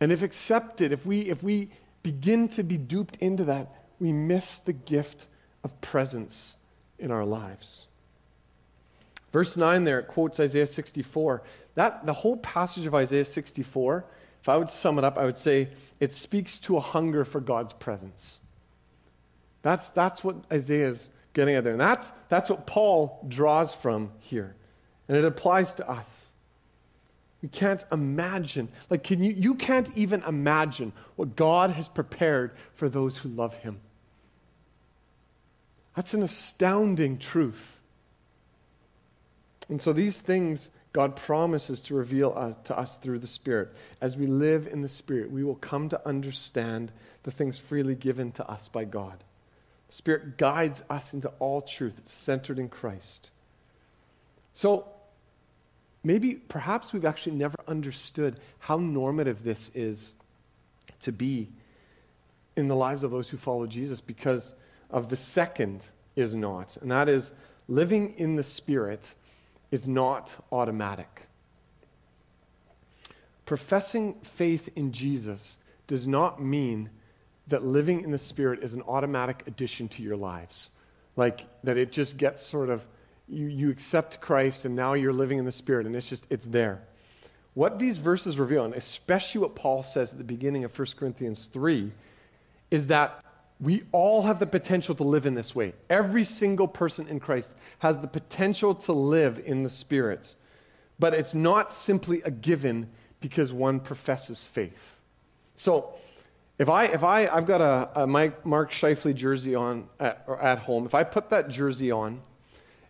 And 0.00 0.12
if 0.12 0.22
accepted, 0.22 0.92
if 0.92 1.04
we, 1.04 1.22
if 1.22 1.42
we 1.42 1.70
begin 2.04 2.46
to 2.48 2.62
be 2.62 2.78
duped 2.78 3.16
into 3.16 3.42
that, 3.44 3.74
we 3.98 4.12
miss 4.12 4.60
the 4.60 4.72
gift 4.72 5.26
of 5.64 5.80
presence 5.80 6.54
in 6.96 7.10
our 7.10 7.24
lives. 7.24 7.88
Verse 9.32 9.56
9 9.56 9.82
there, 9.82 9.98
it 9.98 10.06
quotes 10.06 10.38
Isaiah 10.38 10.68
64. 10.68 11.42
That, 11.74 12.06
the 12.06 12.12
whole 12.12 12.36
passage 12.36 12.86
of 12.86 12.94
Isaiah 12.94 13.24
64, 13.24 14.04
if 14.40 14.48
I 14.48 14.56
would 14.56 14.70
sum 14.70 14.98
it 14.98 15.04
up, 15.04 15.18
I 15.18 15.24
would 15.24 15.36
say 15.36 15.68
it 16.00 16.12
speaks 16.12 16.58
to 16.60 16.76
a 16.76 16.80
hunger 16.80 17.24
for 17.24 17.40
God's 17.40 17.72
presence. 17.72 18.40
That's, 19.62 19.90
that's 19.90 20.22
what 20.22 20.36
Isaiah 20.52 20.88
is 20.88 21.08
getting 21.32 21.54
at 21.54 21.64
there. 21.64 21.72
And 21.72 21.80
that's, 21.80 22.12
that's 22.28 22.50
what 22.50 22.66
Paul 22.66 23.24
draws 23.26 23.74
from 23.74 24.12
here. 24.20 24.54
And 25.08 25.16
it 25.16 25.24
applies 25.24 25.74
to 25.76 25.90
us. 25.90 26.32
We 27.42 27.48
can't 27.48 27.84
imagine, 27.92 28.68
like, 28.88 29.02
can 29.02 29.22
you, 29.22 29.34
you 29.36 29.54
can't 29.54 29.94
even 29.96 30.22
imagine 30.22 30.92
what 31.16 31.36
God 31.36 31.70
has 31.70 31.88
prepared 31.88 32.52
for 32.72 32.88
those 32.88 33.18
who 33.18 33.28
love 33.28 33.54
Him. 33.56 33.80
That's 35.94 36.14
an 36.14 36.22
astounding 36.22 37.18
truth. 37.18 37.80
And 39.68 39.80
so 39.80 39.92
these 39.92 40.20
things 40.20 40.70
God 40.94 41.16
promises 41.16 41.82
to 41.82 41.94
reveal 41.94 42.32
us, 42.36 42.56
to 42.64 42.78
us 42.78 42.96
through 42.96 43.18
the 43.18 43.26
Spirit. 43.26 43.74
As 44.00 44.16
we 44.16 44.28
live 44.28 44.68
in 44.68 44.80
the 44.80 44.88
Spirit, 44.88 45.30
we 45.30 45.42
will 45.42 45.56
come 45.56 45.88
to 45.88 46.08
understand 46.08 46.92
the 47.24 47.32
things 47.32 47.58
freely 47.58 47.96
given 47.96 48.30
to 48.32 48.48
us 48.48 48.68
by 48.68 48.84
God. 48.84 49.24
The 49.88 49.92
Spirit 49.92 50.38
guides 50.38 50.84
us 50.88 51.12
into 51.12 51.28
all 51.40 51.62
truth. 51.62 51.94
It's 51.98 52.12
centered 52.12 52.60
in 52.60 52.68
Christ. 52.68 53.30
So, 54.52 54.86
maybe, 56.04 56.34
perhaps 56.34 56.92
we've 56.92 57.04
actually 57.04 57.34
never 57.34 57.58
understood 57.66 58.38
how 58.60 58.76
normative 58.76 59.42
this 59.42 59.72
is 59.74 60.14
to 61.00 61.10
be 61.10 61.48
in 62.56 62.68
the 62.68 62.76
lives 62.76 63.02
of 63.02 63.10
those 63.10 63.28
who 63.28 63.36
follow 63.36 63.66
Jesus 63.66 64.00
because 64.00 64.52
of 64.90 65.08
the 65.08 65.16
second 65.16 65.88
is 66.14 66.36
not, 66.36 66.76
and 66.76 66.92
that 66.92 67.08
is 67.08 67.32
living 67.66 68.14
in 68.16 68.36
the 68.36 68.44
Spirit 68.44 69.16
is 69.74 69.88
not 69.88 70.36
automatic. 70.52 71.26
Professing 73.44 74.14
faith 74.22 74.68
in 74.76 74.92
Jesus 74.92 75.58
does 75.88 76.06
not 76.06 76.40
mean 76.40 76.90
that 77.48 77.64
living 77.64 78.02
in 78.02 78.12
the 78.12 78.18
Spirit 78.18 78.62
is 78.62 78.74
an 78.74 78.82
automatic 78.82 79.42
addition 79.48 79.88
to 79.88 80.00
your 80.00 80.14
lives. 80.16 80.70
Like 81.16 81.40
that 81.64 81.76
it 81.76 81.90
just 81.90 82.16
gets 82.18 82.40
sort 82.40 82.70
of, 82.70 82.86
you, 83.26 83.46
you 83.46 83.68
accept 83.68 84.20
Christ 84.20 84.64
and 84.64 84.76
now 84.76 84.92
you're 84.92 85.12
living 85.12 85.38
in 85.38 85.44
the 85.44 85.50
Spirit 85.50 85.86
and 85.86 85.96
it's 85.96 86.08
just, 86.08 86.24
it's 86.30 86.46
there. 86.46 86.80
What 87.54 87.80
these 87.80 87.98
verses 87.98 88.38
reveal, 88.38 88.64
and 88.64 88.74
especially 88.74 89.40
what 89.40 89.56
Paul 89.56 89.82
says 89.82 90.12
at 90.12 90.18
the 90.18 90.24
beginning 90.24 90.62
of 90.62 90.78
1 90.78 90.86
Corinthians 90.96 91.46
3, 91.46 91.90
is 92.70 92.86
that 92.86 93.24
we 93.60 93.84
all 93.92 94.22
have 94.22 94.40
the 94.40 94.46
potential 94.46 94.94
to 94.96 95.04
live 95.04 95.26
in 95.26 95.34
this 95.34 95.54
way. 95.54 95.74
Every 95.88 96.24
single 96.24 96.68
person 96.68 97.06
in 97.08 97.20
Christ 97.20 97.54
has 97.78 97.98
the 97.98 98.08
potential 98.08 98.74
to 98.74 98.92
live 98.92 99.40
in 99.44 99.62
the 99.62 99.70
Spirit. 99.70 100.34
But 100.98 101.14
it's 101.14 101.34
not 101.34 101.72
simply 101.72 102.22
a 102.22 102.30
given 102.30 102.90
because 103.20 103.52
one 103.52 103.80
professes 103.80 104.44
faith. 104.44 105.00
So, 105.56 105.94
if 106.56 106.68
I, 106.68 106.84
if 106.84 107.02
I, 107.02 107.26
I've 107.26 107.46
got 107.46 107.60
a, 107.60 108.02
a 108.02 108.06
Mark 108.06 108.70
Scheifele 108.70 109.14
jersey 109.14 109.56
on 109.56 109.88
at, 109.98 110.24
at 110.40 110.58
home, 110.60 110.86
if 110.86 110.94
I 110.94 111.02
put 111.02 111.30
that 111.30 111.48
jersey 111.48 111.90
on, 111.90 112.20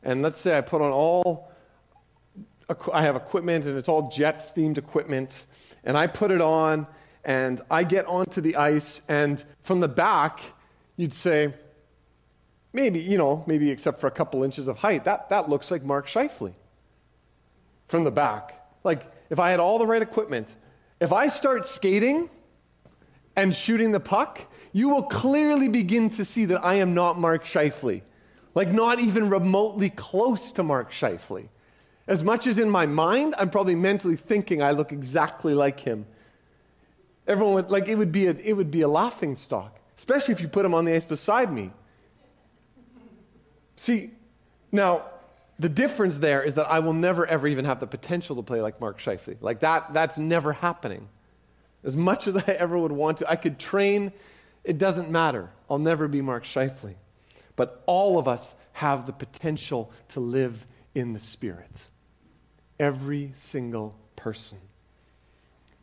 and 0.03 0.21
let's 0.21 0.39
say 0.39 0.59
I 0.59 0.61
put 0.61 0.83
on 0.83 0.93
all, 0.93 1.51
I 2.93 3.03
have 3.03 3.17
equipment 3.17 3.65
and 3.65 3.79
it's 3.79 3.89
all 3.89 4.11
Jets 4.11 4.51
themed 4.51 4.77
equipment, 4.77 5.47
and 5.83 5.97
I 5.97 6.07
put 6.07 6.31
it 6.31 6.43
on, 6.43 6.87
and 7.25 7.61
I 7.71 7.85
get 7.85 8.07
onto 8.07 8.41
the 8.41 8.57
ice, 8.57 9.01
and 9.09 9.43
from 9.63 9.81
the 9.81 9.89
back, 9.89 10.41
you'd 10.97 11.13
say, 11.13 11.53
maybe, 12.73 13.01
you 13.01 13.17
know, 13.17 13.45
maybe 13.47 13.71
except 13.71 14.01
for 14.01 14.07
a 14.07 14.11
couple 14.11 14.43
inches 14.45 14.69
of 14.69 14.79
height, 14.79 15.05
that, 15.05 15.31
that 15.31 15.49
looks 15.49 15.71
like 15.71 15.85
Mark 15.85 16.07
Scheifele 16.07 16.55
from 17.89 18.05
the 18.05 18.11
back. 18.11 18.61
Like, 18.83 19.11
if 19.31 19.39
I 19.39 19.51
had 19.51 19.61
all 19.61 19.79
the 19.79 19.87
right 19.87 20.03
equipment, 20.03 20.55
if 21.01 21.13
I 21.13 21.29
start 21.29 21.65
skating 21.65 22.29
and 23.37 23.55
shooting 23.55 23.93
the 23.93 24.01
puck, 24.01 24.41
you 24.73 24.89
will 24.89 25.05
clearly 25.05 25.69
begin 25.69 26.11
to 26.11 26.25
see 26.25 26.45
that 26.47 26.65
I 26.65 26.75
am 26.75 26.95
not 26.95 27.19
Mark 27.19 27.45
Scheifele. 27.45 28.03
Like, 28.55 28.73
not 28.73 29.01
even 29.01 29.31
remotely 29.31 29.91
close 29.91 30.53
to 30.53 30.63
Mark 30.63 30.93
Scheifele. 30.93 31.49
As 32.07 32.23
much 32.23 32.47
as 32.47 32.59
in 32.59 32.69
my 32.69 32.87
mind, 32.87 33.35
I'm 33.39 33.51
probably 33.51 33.75
mentally 33.75 34.17
thinking 34.17 34.63
I 34.63 34.73
look 34.73 34.93
exactly 34.93 35.55
like 35.55 35.81
him. 35.81 36.07
Everyone 37.27 37.55
would, 37.55 37.71
like, 37.71 37.89
it 37.89 37.97
would 37.97 38.13
be 38.13 38.27
a, 38.27 38.33
it 38.33 38.53
would 38.53 38.71
be 38.71 38.83
a 38.83 38.89
laughing 38.89 39.35
stock 39.35 39.81
especially 39.97 40.33
if 40.33 40.41
you 40.41 40.49
put 40.49 40.65
him 40.65 40.75
on 40.75 40.85
the 40.85 40.95
ice 40.95 41.05
beside 41.05 41.53
me. 41.53 41.71
See, 43.77 44.11
now, 44.73 45.07
the 45.59 45.69
difference 45.69 46.19
there 46.19 46.43
is 46.43 46.55
that 46.57 46.69
I 46.69 46.81
will 46.81 46.93
never, 46.93 47.27
ever 47.27 47.47
even 47.47 47.65
have 47.65 47.81
the 47.81 47.87
potential 47.87 48.37
to 48.37 48.43
play 48.43 48.61
like 48.61 48.81
Mark 48.81 48.99
Scheifele. 48.99 49.37
Like 49.41 49.61
that, 49.61 49.93
that's 49.93 50.19
never 50.19 50.53
happening. 50.53 51.09
As 51.85 51.97
much 51.97 52.27
as 52.27 52.37
I 52.37 52.57
ever 52.59 52.79
would 52.79 52.93
want 52.93 53.19
to, 53.19 53.31
I 53.31 53.37
could 53.37 53.59
train, 53.59 54.13
it 54.65 54.79
doesn't 54.79 55.11
matter. 55.11 55.51
I'll 55.71 55.79
never 55.79 56.09
be 56.09 56.21
Mark 56.21 56.45
Scheifele. 56.45 56.95
But 57.57 57.83
all 57.87 58.19
of 58.19 58.27
us 58.27 58.55
have 58.73 59.07
the 59.07 59.13
potential 59.13 59.93
to 60.09 60.21
live 60.21 60.67
in 60.95 61.13
the 61.13 61.21
Spirit. 61.21 61.89
Every 62.81 63.31
single 63.35 63.97
person. 64.17 64.59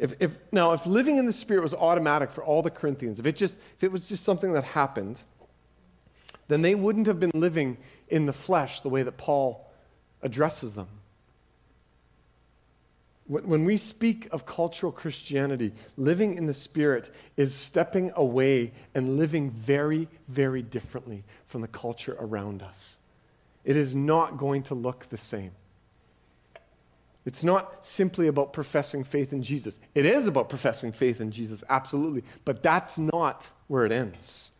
If, 0.01 0.15
if, 0.19 0.35
now, 0.51 0.71
if 0.71 0.87
living 0.87 1.17
in 1.17 1.27
the 1.27 1.31
Spirit 1.31 1.61
was 1.61 1.75
automatic 1.75 2.31
for 2.31 2.43
all 2.43 2.63
the 2.63 2.71
Corinthians, 2.71 3.19
if 3.19 3.27
it, 3.27 3.35
just, 3.35 3.55
if 3.77 3.83
it 3.83 3.91
was 3.91 4.09
just 4.09 4.23
something 4.23 4.53
that 4.53 4.63
happened, 4.63 5.21
then 6.47 6.63
they 6.63 6.73
wouldn't 6.73 7.05
have 7.05 7.19
been 7.19 7.31
living 7.35 7.77
in 8.09 8.25
the 8.25 8.33
flesh 8.33 8.81
the 8.81 8.89
way 8.89 9.03
that 9.03 9.17
Paul 9.17 9.71
addresses 10.23 10.73
them. 10.73 10.87
When 13.27 13.63
we 13.63 13.77
speak 13.77 14.27
of 14.31 14.47
cultural 14.47 14.91
Christianity, 14.91 15.71
living 15.95 16.33
in 16.33 16.47
the 16.47 16.53
Spirit 16.53 17.13
is 17.37 17.53
stepping 17.53 18.11
away 18.15 18.73
and 18.95 19.17
living 19.17 19.51
very, 19.51 20.09
very 20.27 20.63
differently 20.63 21.23
from 21.45 21.61
the 21.61 21.67
culture 21.67 22.17
around 22.19 22.63
us. 22.63 22.97
It 23.63 23.77
is 23.77 23.93
not 23.93 24.37
going 24.37 24.63
to 24.63 24.73
look 24.73 25.09
the 25.09 25.17
same. 25.17 25.51
It's 27.25 27.43
not 27.43 27.85
simply 27.85 28.27
about 28.27 28.51
professing 28.51 29.03
faith 29.03 29.31
in 29.31 29.43
Jesus. 29.43 29.79
It 29.93 30.05
is 30.05 30.25
about 30.25 30.49
professing 30.49 30.91
faith 30.91 31.21
in 31.21 31.31
Jesus, 31.31 31.63
absolutely. 31.69 32.23
But 32.45 32.63
that's 32.63 32.97
not 32.97 33.51
where 33.67 33.85
it 33.85 33.91
ends. 33.91 34.51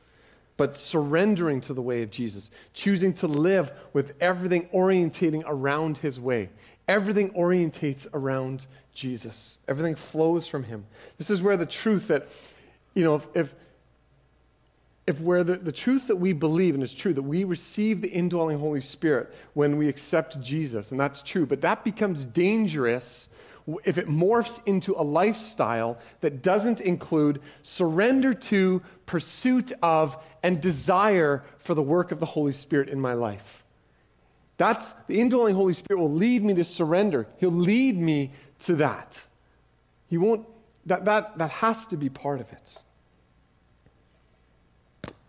But 0.57 0.75
surrendering 0.75 1.59
to 1.61 1.73
the 1.73 1.81
way 1.81 2.03
of 2.03 2.11
Jesus, 2.11 2.51
choosing 2.73 3.13
to 3.15 3.27
live 3.27 3.71
with 3.93 4.13
everything 4.21 4.67
orientating 4.67 5.43
around 5.47 5.97
his 5.97 6.19
way. 6.19 6.49
Everything 6.87 7.31
orientates 7.31 8.05
around 8.13 8.67
Jesus, 8.93 9.57
everything 9.67 9.95
flows 9.95 10.47
from 10.47 10.63
him. 10.63 10.85
This 11.17 11.29
is 11.29 11.41
where 11.41 11.55
the 11.55 11.65
truth 11.65 12.09
that, 12.09 12.27
you 12.93 13.03
know, 13.03 13.15
if, 13.15 13.27
if 13.33 13.55
if 15.07 15.19
where 15.19 15.43
the, 15.43 15.57
the 15.57 15.71
truth 15.71 16.07
that 16.07 16.17
we 16.17 16.33
believe 16.33 16.75
and 16.75 16.83
is 16.83 16.93
true, 16.93 17.13
that 17.13 17.21
we 17.23 17.43
receive 17.43 18.01
the 18.01 18.09
indwelling 18.09 18.59
Holy 18.59 18.81
Spirit 18.81 19.33
when 19.53 19.77
we 19.77 19.87
accept 19.87 20.39
Jesus, 20.41 20.91
and 20.91 20.99
that's 20.99 21.21
true, 21.21 21.45
but 21.45 21.61
that 21.61 21.83
becomes 21.83 22.23
dangerous 22.25 23.27
if 23.83 23.97
it 23.97 24.07
morphs 24.07 24.59
into 24.65 24.93
a 24.97 25.03
lifestyle 25.03 25.97
that 26.21 26.41
doesn't 26.41 26.81
include 26.81 27.41
surrender 27.61 28.33
to, 28.33 28.81
pursuit 29.05 29.71
of, 29.81 30.17
and 30.43 30.61
desire 30.61 31.43
for 31.57 31.73
the 31.73 31.83
work 31.83 32.11
of 32.11 32.19
the 32.19 32.25
Holy 32.25 32.53
Spirit 32.53 32.89
in 32.89 32.99
my 32.99 33.13
life. 33.13 33.63
That's 34.57 34.93
the 35.07 35.19
indwelling 35.19 35.55
Holy 35.55 35.73
Spirit 35.73 35.99
will 35.99 36.11
lead 36.11 36.43
me 36.43 36.53
to 36.55 36.63
surrender. 36.63 37.27
He'll 37.37 37.51
lead 37.51 37.97
me 37.97 38.31
to 38.59 38.75
that. 38.75 39.25
He 40.07 40.17
won't 40.17 40.45
That, 40.87 41.05
that, 41.05 41.37
that 41.37 41.51
has 41.51 41.87
to 41.87 41.97
be 41.97 42.09
part 42.09 42.41
of 42.41 42.51
it. 42.51 42.81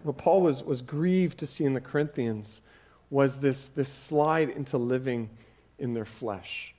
What 0.03 0.17
Paul 0.19 0.43
was, 0.43 0.63
was 0.63 0.83
grieved 0.83 1.39
to 1.39 1.47
see 1.47 1.65
in 1.65 1.75
the 1.75 1.81
Corinthians 1.81 2.61
was 3.11 3.39
this, 3.41 3.69
this 3.69 3.89
slide 3.89 4.49
into 4.49 4.79
living 4.79 5.31
in 5.79 5.95
their 5.95 6.05
flesh. 6.05 6.75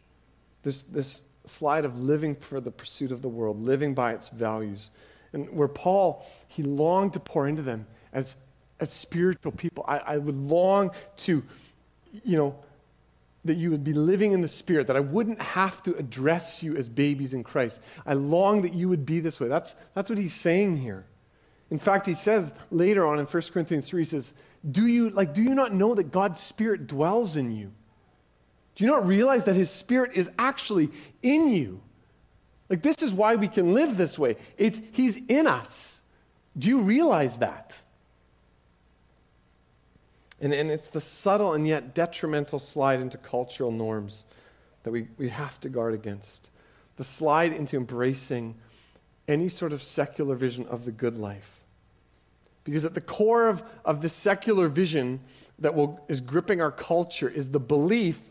This, 0.64 0.84
this 0.84 1.22
slide 1.46 1.86
of 1.86 2.02
living 2.02 2.36
for 2.36 2.60
the 2.60 2.72
pursuit 2.72 3.12
of 3.12 3.22
the 3.22 3.30
world, 3.30 3.62
living 3.62 3.94
by 3.94 4.14
its 4.14 4.30
values. 4.30 4.90
And 5.32 5.50
where 5.56 5.68
Paul, 5.68 6.26
he 6.48 6.64
longed 6.64 7.14
to 7.14 7.20
pour 7.20 7.48
into 7.48 7.62
them 7.62 7.86
as, 8.12 8.36
as 8.80 8.92
spiritual 8.92 9.52
people. 9.52 9.86
I, 9.88 9.98
I 10.00 10.18
would 10.18 10.38
long 10.38 10.92
to, 11.18 11.44
you 12.24 12.38
know, 12.38 12.56
that 13.46 13.56
you 13.56 13.72
would 13.72 13.84
be 13.84 13.94
living 13.94 14.32
in 14.32 14.42
the 14.42 14.48
Spirit, 14.48 14.88
that 14.88 14.96
I 14.96 15.02
wouldn't 15.02 15.42
have 15.42 15.84
to 15.84 15.96
address 15.98 16.64
you 16.64 16.78
as 16.78 16.88
babies 16.88 17.34
in 17.34 17.44
Christ. 17.44 17.82
I 18.06 18.14
long 18.14 18.62
that 18.62 18.74
you 18.74 18.88
would 18.90 19.06
be 19.06 19.20
this 19.20 19.40
way. 19.40 19.50
That's, 19.50 19.76
that's 19.94 20.10
what 20.10 20.18
he's 20.18 20.34
saying 20.34 20.78
here. 20.78 21.06
In 21.74 21.80
fact, 21.80 22.06
he 22.06 22.14
says 22.14 22.54
later 22.70 23.04
on 23.04 23.18
in 23.18 23.26
1 23.26 23.44
Corinthians 23.52 23.90
3, 23.90 24.02
he 24.02 24.06
says, 24.06 24.32
do 24.70 24.86
you, 24.86 25.10
like, 25.10 25.34
do 25.34 25.42
you 25.42 25.56
not 25.56 25.74
know 25.74 25.96
that 25.96 26.12
God's 26.12 26.40
Spirit 26.40 26.86
dwells 26.86 27.36
in 27.36 27.50
you? 27.50 27.72
Do 28.76 28.84
you 28.84 28.92
not 28.92 29.08
realize 29.08 29.46
that 29.46 29.56
His 29.56 29.72
Spirit 29.72 30.12
is 30.14 30.30
actually 30.38 30.92
in 31.24 31.48
you? 31.48 31.82
Like, 32.70 32.84
this 32.84 33.02
is 33.02 33.12
why 33.12 33.34
we 33.34 33.48
can 33.48 33.74
live 33.74 33.98
this 33.98 34.20
way. 34.20 34.38
It's, 34.56 34.82
he's 34.92 35.18
in 35.26 35.48
us. 35.48 36.04
Do 36.56 36.70
you 36.70 36.82
realize 36.82 37.40
that? 37.40 37.82
And, 40.40 40.54
and 40.54 40.70
it's 40.70 40.90
the 40.90 41.02
subtle 41.02 41.54
and 41.54 41.68
yet 41.68 41.96
detrimental 41.96 42.60
slide 42.60 43.00
into 43.02 43.18
cultural 43.18 43.72
norms 43.72 44.26
that 44.84 44.92
we, 44.92 45.08
we 45.18 45.30
have 45.30 45.60
to 45.62 45.70
guard 45.70 45.96
against. 45.96 46.52
The 46.98 47.04
slide 47.04 47.52
into 47.52 47.78
embracing 47.78 48.58
any 49.28 49.50
sort 49.50 49.74
of 49.74 49.82
secular 49.82 50.36
vision 50.36 50.68
of 50.68 50.86
the 50.86 50.92
good 50.92 51.18
life. 51.18 51.63
Because 52.64 52.86
at 52.86 52.94
the 52.94 53.02
core 53.02 53.50
of, 53.50 53.64
of 53.84 54.02
the 54.02 54.10
secular 54.10 54.68
vision 54.68 55.20
that 55.60 55.76
will, 55.76 56.00
is 56.08 56.22
gripping 56.22 56.62
our 56.62 56.72
culture 56.72 57.30
is 57.30 57.50
the 57.50 57.60
belief 57.60 58.22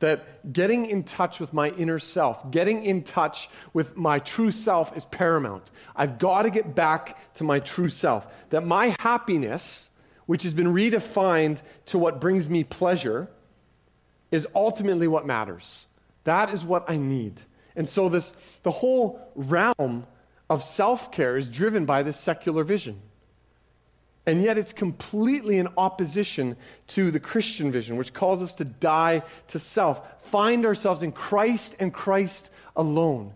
that 0.00 0.52
getting 0.52 0.86
in 0.86 1.02
touch 1.04 1.40
with 1.40 1.54
my 1.54 1.70
inner 1.70 1.98
self, 1.98 2.50
getting 2.50 2.84
in 2.84 3.02
touch 3.02 3.48
with 3.72 3.96
my 3.96 4.18
true 4.18 4.50
self 4.50 4.94
is 4.96 5.06
paramount. 5.06 5.70
I've 5.94 6.18
got 6.18 6.42
to 6.42 6.50
get 6.50 6.74
back 6.74 7.34
to 7.34 7.44
my 7.44 7.60
true 7.60 7.88
self. 7.88 8.26
That 8.50 8.66
my 8.66 8.94
happiness 8.98 9.90
which 10.26 10.42
has 10.42 10.54
been 10.54 10.66
redefined 10.66 11.62
to 11.86 11.98
what 11.98 12.20
brings 12.20 12.50
me 12.50 12.64
pleasure, 12.64 13.28
is 14.30 14.46
ultimately 14.54 15.08
what 15.08 15.24
matters. 15.24 15.86
That 16.24 16.52
is 16.52 16.64
what 16.64 16.88
I 16.90 16.96
need. 16.96 17.40
And 17.76 17.88
so 17.88 18.08
this 18.08 18.32
the 18.64 18.70
whole 18.70 19.20
realm 19.34 20.06
of 20.50 20.62
self-care 20.62 21.36
is 21.36 21.48
driven 21.48 21.86
by 21.86 22.02
this 22.02 22.18
secular 22.18 22.64
vision. 22.64 23.00
And 24.26 24.42
yet 24.42 24.58
it's 24.58 24.72
completely 24.72 25.58
in 25.58 25.68
opposition 25.76 26.56
to 26.88 27.12
the 27.12 27.20
Christian 27.20 27.70
vision, 27.70 27.96
which 27.96 28.12
calls 28.12 28.42
us 28.42 28.52
to 28.54 28.64
die 28.64 29.22
to 29.48 29.58
self, 29.58 30.22
find 30.24 30.66
ourselves 30.66 31.04
in 31.04 31.12
Christ 31.12 31.76
and 31.78 31.94
Christ 31.94 32.50
alone. 32.74 33.32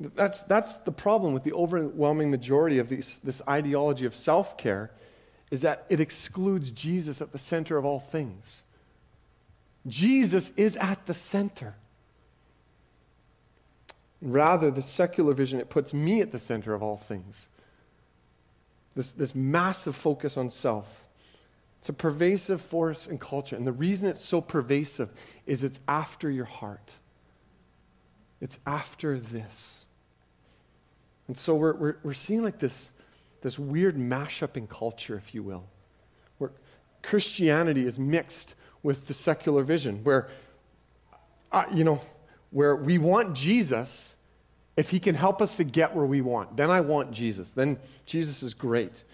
That's, 0.00 0.44
that's 0.44 0.78
the 0.78 0.92
problem 0.92 1.34
with 1.34 1.44
the 1.44 1.52
overwhelming 1.52 2.30
majority 2.30 2.78
of 2.78 2.88
these, 2.88 3.20
this 3.22 3.42
ideology 3.46 4.06
of 4.06 4.16
self 4.16 4.56
care, 4.56 4.90
is 5.50 5.60
that 5.60 5.84
it 5.90 6.00
excludes 6.00 6.70
Jesus 6.70 7.20
at 7.20 7.32
the 7.32 7.38
center 7.38 7.76
of 7.76 7.84
all 7.84 8.00
things. 8.00 8.62
Jesus 9.86 10.52
is 10.56 10.78
at 10.78 11.04
the 11.04 11.12
center. 11.12 11.74
Rather, 14.22 14.70
the 14.70 14.82
secular 14.82 15.34
vision, 15.34 15.60
it 15.60 15.68
puts 15.68 15.92
me 15.92 16.20
at 16.22 16.32
the 16.32 16.38
center 16.38 16.72
of 16.72 16.82
all 16.82 16.96
things. 16.96 17.48
This, 18.96 19.12
this 19.12 19.34
massive 19.34 19.94
focus 19.94 20.36
on 20.36 20.50
self. 20.50 21.08
It's 21.78 21.88
a 21.88 21.94
pervasive 21.94 22.60
force 22.60 23.06
in 23.06 23.18
culture. 23.18 23.56
And 23.56 23.66
the 23.66 23.72
reason 23.72 24.08
it's 24.08 24.20
so 24.20 24.40
pervasive 24.40 25.10
is 25.46 25.64
it's 25.64 25.80
after 25.88 26.30
your 26.30 26.44
heart, 26.44 26.96
it's 28.40 28.58
after 28.66 29.18
this. 29.18 29.84
And 31.26 31.38
so 31.38 31.54
we're, 31.54 31.74
we're, 31.74 31.96
we're 32.02 32.12
seeing 32.12 32.42
like 32.42 32.58
this, 32.58 32.90
this 33.40 33.58
weird 33.58 33.96
mashup 33.96 34.56
in 34.56 34.66
culture, 34.66 35.16
if 35.16 35.34
you 35.34 35.42
will, 35.42 35.64
where 36.38 36.50
Christianity 37.02 37.86
is 37.86 37.98
mixed 37.98 38.54
with 38.82 39.06
the 39.06 39.14
secular 39.14 39.62
vision, 39.62 40.02
where, 40.02 40.28
uh, 41.52 41.64
you 41.72 41.84
know, 41.84 42.00
where 42.50 42.74
we 42.74 42.98
want 42.98 43.34
Jesus 43.36 44.16
if 44.80 44.88
he 44.88 44.98
can 44.98 45.14
help 45.14 45.42
us 45.42 45.56
to 45.56 45.62
get 45.62 45.94
where 45.94 46.06
we 46.06 46.22
want. 46.22 46.56
Then 46.56 46.70
I 46.70 46.80
want 46.80 47.10
Jesus. 47.10 47.52
Then 47.52 47.78
Jesus 48.06 48.42
is 48.42 48.54
great. 48.54 49.04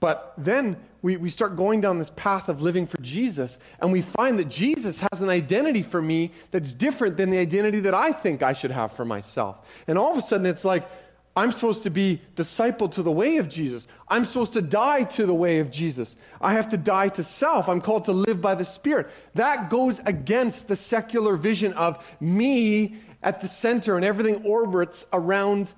But 0.00 0.32
then 0.38 0.78
we, 1.02 1.18
we 1.18 1.28
start 1.28 1.54
going 1.54 1.82
down 1.82 1.98
this 1.98 2.08
path 2.08 2.48
of 2.48 2.62
living 2.62 2.86
for 2.86 2.96
Jesus, 3.02 3.58
and 3.78 3.92
we 3.92 4.00
find 4.00 4.38
that 4.38 4.48
Jesus 4.48 5.00
has 5.12 5.20
an 5.20 5.28
identity 5.28 5.82
for 5.82 6.00
me 6.00 6.32
that's 6.50 6.72
different 6.72 7.18
than 7.18 7.28
the 7.28 7.36
identity 7.36 7.80
that 7.80 7.92
I 7.92 8.10
think 8.10 8.42
I 8.42 8.54
should 8.54 8.70
have 8.70 8.90
for 8.90 9.04
myself. 9.04 9.58
And 9.86 9.98
all 9.98 10.12
of 10.12 10.16
a 10.16 10.22
sudden, 10.22 10.46
it's 10.46 10.64
like, 10.64 10.88
I'm 11.36 11.52
supposed 11.52 11.82
to 11.82 11.90
be 11.90 12.22
discipled 12.34 12.92
to 12.92 13.02
the 13.02 13.12
way 13.12 13.36
of 13.36 13.50
Jesus. 13.50 13.86
I'm 14.08 14.24
supposed 14.24 14.54
to 14.54 14.62
die 14.62 15.02
to 15.02 15.26
the 15.26 15.34
way 15.34 15.58
of 15.58 15.70
Jesus. 15.70 16.16
I 16.40 16.54
have 16.54 16.70
to 16.70 16.78
die 16.78 17.10
to 17.10 17.22
self. 17.22 17.68
I'm 17.68 17.82
called 17.82 18.06
to 18.06 18.12
live 18.12 18.40
by 18.40 18.54
the 18.54 18.64
Spirit. 18.64 19.10
That 19.34 19.68
goes 19.68 20.00
against 20.06 20.68
the 20.68 20.76
secular 20.76 21.36
vision 21.36 21.74
of 21.74 22.02
me 22.18 22.96
at 23.26 23.40
the 23.40 23.48
center 23.48 23.96
and 23.96 24.04
everything 24.04 24.36
orbits 24.44 25.04
around 25.12 25.72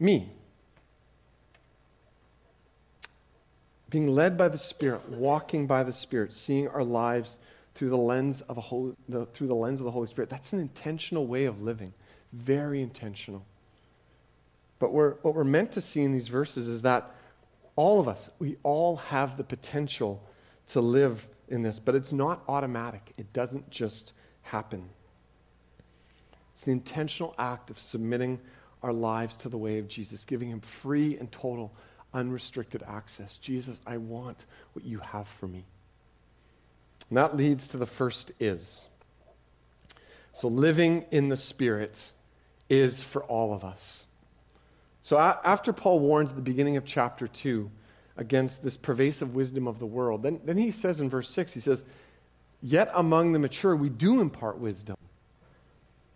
me. 0.00 0.28
Being 3.88 4.08
led 4.08 4.36
by 4.36 4.48
the 4.48 4.58
Spirit, 4.58 5.08
walking 5.08 5.68
by 5.68 5.84
the 5.84 5.92
Spirit, 5.92 6.32
seeing 6.32 6.66
our 6.66 6.82
lives 6.82 7.38
through 7.76 7.90
the 7.90 7.96
lens 7.96 8.40
of 8.42 8.58
a 8.58 8.60
holy, 8.60 8.96
the, 9.08 9.24
through 9.26 9.46
the 9.46 9.54
lens 9.54 9.80
of 9.80 9.84
the 9.84 9.92
Holy 9.92 10.08
Spirit. 10.08 10.30
That's 10.30 10.52
an 10.52 10.58
intentional 10.58 11.28
way 11.28 11.44
of 11.44 11.62
living. 11.62 11.94
Very 12.32 12.82
intentional. 12.82 13.46
But 14.80 14.92
we're, 14.92 15.12
what 15.22 15.36
we're 15.36 15.44
meant 15.44 15.70
to 15.72 15.80
see 15.80 16.02
in 16.02 16.10
these 16.10 16.26
verses 16.26 16.66
is 16.66 16.82
that 16.82 17.14
all 17.76 18.00
of 18.00 18.08
us, 18.08 18.30
we 18.40 18.56
all 18.64 18.96
have 18.96 19.36
the 19.36 19.44
potential 19.44 20.24
to 20.68 20.80
live 20.80 21.28
in 21.48 21.62
this, 21.62 21.78
but 21.78 21.94
it's 21.94 22.12
not 22.12 22.42
automatic. 22.48 23.12
It 23.16 23.32
doesn't 23.32 23.70
just 23.70 24.12
happen. 24.42 24.88
It's 26.52 26.62
the 26.62 26.72
intentional 26.72 27.34
act 27.38 27.70
of 27.70 27.78
submitting 27.78 28.40
our 28.82 28.92
lives 28.92 29.36
to 29.36 29.48
the 29.48 29.58
way 29.58 29.78
of 29.78 29.88
Jesus, 29.88 30.24
giving 30.24 30.50
Him 30.50 30.60
free 30.60 31.16
and 31.16 31.30
total, 31.30 31.72
unrestricted 32.14 32.82
access. 32.86 33.36
Jesus, 33.36 33.80
I 33.86 33.98
want 33.98 34.46
what 34.72 34.84
you 34.84 34.98
have 34.98 35.28
for 35.28 35.46
me. 35.46 35.64
And 37.08 37.18
that 37.18 37.36
leads 37.36 37.68
to 37.68 37.76
the 37.76 37.86
first 37.86 38.32
is. 38.38 38.88
So, 40.32 40.48
living 40.48 41.06
in 41.10 41.28
the 41.28 41.36
Spirit 41.36 42.12
is 42.68 43.02
for 43.02 43.24
all 43.24 43.52
of 43.52 43.64
us. 43.64 44.06
So 45.02 45.18
after 45.18 45.72
Paul 45.72 46.00
warns 46.00 46.30
at 46.30 46.36
the 46.36 46.42
beginning 46.42 46.76
of 46.76 46.84
chapter 46.84 47.26
2 47.26 47.70
against 48.16 48.62
this 48.62 48.76
pervasive 48.76 49.34
wisdom 49.34 49.66
of 49.66 49.78
the 49.78 49.86
world, 49.86 50.22
then, 50.22 50.40
then 50.44 50.56
he 50.56 50.70
says 50.70 51.00
in 51.00 51.08
verse 51.08 51.30
6, 51.30 51.54
he 51.54 51.60
says, 51.60 51.84
Yet 52.62 52.90
among 52.94 53.32
the 53.32 53.38
mature 53.38 53.74
we 53.74 53.88
do 53.88 54.20
impart 54.20 54.58
wisdom. 54.58 54.96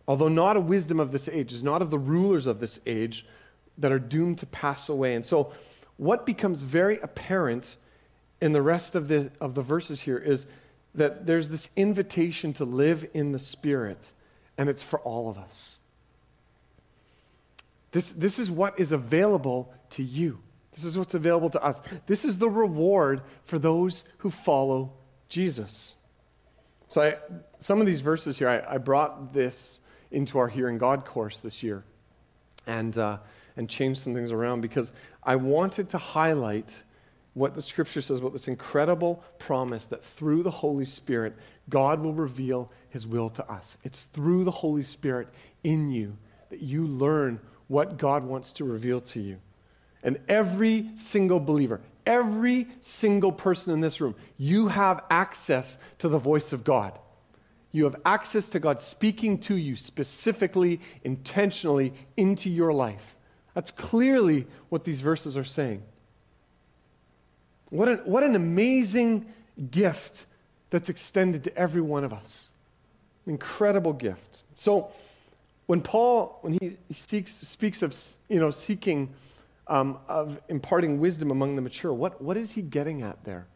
Although 0.07 0.29
not 0.29 0.57
a 0.57 0.61
wisdom 0.61 1.01
of 1.01 1.13
this 1.13 1.29
age, 1.29 1.53
is 1.53 1.63
not 1.63 1.83
of 1.83 1.91
the 1.91 1.99
rulers 1.99 2.47
of 2.47 2.61
this 2.61 2.79
age 2.87 3.27
that 3.79 3.91
are 3.91 3.99
doomed 3.99 4.39
to 4.39 4.47
pass 4.47 4.89
away. 4.89 5.15
And 5.15 5.25
so 5.25 5.53
what 5.97 6.27
becomes 6.27 6.63
very 6.63 6.99
apparent 7.01 7.77
in 8.41 8.53
the 8.53 8.63
rest 8.63 8.95
of 8.95 9.09
the, 9.09 9.31
of 9.41 9.55
the 9.55 9.63
verses 9.63 10.03
here 10.03 10.19
is 10.19 10.47
that 10.95 11.27
there's 11.27 11.49
this 11.49 11.71
invitation 11.77 12.53
to 12.55 12.65
live 12.65 13.09
in 13.15 13.33
the 13.33 13.39
Spirit, 13.39 14.13
and 14.59 14.69
it's 14.69 14.83
for 14.83 15.01
all 15.01 15.29
of 15.29 15.39
us. 15.39 15.79
This, 17.93 18.13
this 18.13 18.39
is 18.39 18.51
what 18.51 18.79
is 18.79 18.93
available 18.93 19.73
to 19.91 20.03
you. 20.03 20.41
This 20.73 20.85
is 20.85 20.99
what's 20.99 21.15
available 21.15 21.51
to 21.51 21.63
us. 21.63 21.81
This 22.07 22.25
is 22.25 22.39
the 22.39 22.49
reward 22.49 23.23
for 23.45 23.59
those 23.59 24.03
who 24.19 24.31
follow 24.31 24.93
Jesus. 25.29 25.95
So, 26.89 27.03
I, 27.03 27.17
some 27.61 27.81
of 27.81 27.87
these 27.87 28.01
verses 28.01 28.39
here, 28.39 28.49
I, 28.49 28.75
I, 28.75 28.79
brought 28.79 29.33
this 29.33 29.81
into 30.15 30.39
our 30.39 30.49
Hearing 30.49 30.79
God 30.79 31.05
course 31.05 31.41
this 31.41 31.63
year 31.63 31.85
and, 32.67 32.97
uh, 32.97 33.19
and 33.57 33.69
changed 33.69 34.01
some 34.01 34.15
things 34.15 34.31
around 34.31 34.61
because 34.61 34.93
I 35.23 35.37
wanted 35.37 35.89
to 35.91 35.99
highlight 35.99 36.83
what 37.35 37.55
the 37.55 37.63
scripture 37.63 38.01
says 38.01 38.21
about 38.21 38.33
this 38.33 38.49
incredible 38.49 39.23
promise 39.39 39.87
that 39.87 40.05
through 40.05 40.45
the 40.45 40.51
Holy 40.51 40.85
Spirit, 40.85 41.35
God 41.69 42.01
will 42.01 42.15
reveal 42.15 42.71
his 42.89 43.07
will 43.07 43.29
to 43.31 43.51
us. 43.51 43.77
It's 43.83 44.05
through 44.05 44.45
the 44.45 44.51
Holy 44.51 44.85
Spirit 44.85 45.29
in 45.65 45.91
you 45.91 46.17
that 46.51 46.63
you 46.63 46.87
learn 46.87 47.41
what 47.67 47.99
God 47.99 48.25
wants 48.25 48.53
to 48.55 48.65
reveal 48.65 49.01
to 49.01 49.21
you. 49.21 49.39
And 50.03 50.21
every 50.29 50.91
single 50.97 51.41
believer, 51.41 51.81
every 52.07 52.69
single 52.81 53.33
person 53.33 53.73
in 53.73 53.81
this 53.81 54.01
room, 54.01 54.15
you 54.37 54.69
have 54.69 55.03
access 55.11 55.77
to 55.99 56.09
the 56.09 56.19
voice 56.19 56.53
of 56.53 56.63
God. 56.63 56.99
You 57.75 57.83
have 57.87 57.97
access 58.05 58.47
to 58.51 58.61
God 58.61 58.81
speaking 58.81 59.37
to 59.41 59.57
you 59.57 59.75
specifically, 59.75 60.81
intentionally 61.03 61.93
into 62.17 62.49
your 62.49 62.73
life. 62.73 63.17
That's 63.53 63.73
clearly 63.73 64.47
what 64.69 64.85
these 64.85 65.01
verses 65.01 65.37
are 65.37 65.43
saying. 65.43 65.83
What 67.71 67.89
an, 67.89 67.99
what 68.05 68.23
an 68.23 68.37
amazing 68.37 69.27
gift 69.73 70.27
that's 70.71 70.89
extended 70.89 71.43
to 71.45 71.59
every 71.59 71.83
one 71.83 72.05
of 72.05 72.13
us. 72.13 72.53
Incredible 73.27 73.93
gift. 73.93 74.43
So, 74.55 74.93
when 75.67 75.81
Paul, 75.81 76.39
when 76.43 76.53
he, 76.53 76.77
he 76.87 76.95
seeks, 76.95 77.35
speaks 77.35 77.83
of 77.83 77.93
you 78.29 78.39
know, 78.39 78.53
seeking, 78.53 79.13
um, 79.67 79.99
of 80.07 80.41
imparting 80.49 81.01
wisdom 81.01 81.33
among 81.33 81.57
the 81.57 81.63
mature, 81.63 81.93
what, 81.93 82.23
what 82.23 82.37
is 82.37 82.53
he 82.53 82.63
getting 82.63 83.03
at 83.03 83.25
there? 83.25 83.49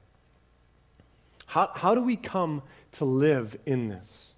How, 1.49 1.71
how 1.75 1.95
do 1.95 2.03
we 2.03 2.17
come 2.17 2.63
to 2.93 3.07
live 3.07 3.59
in 3.65 3.89
this? 3.89 4.37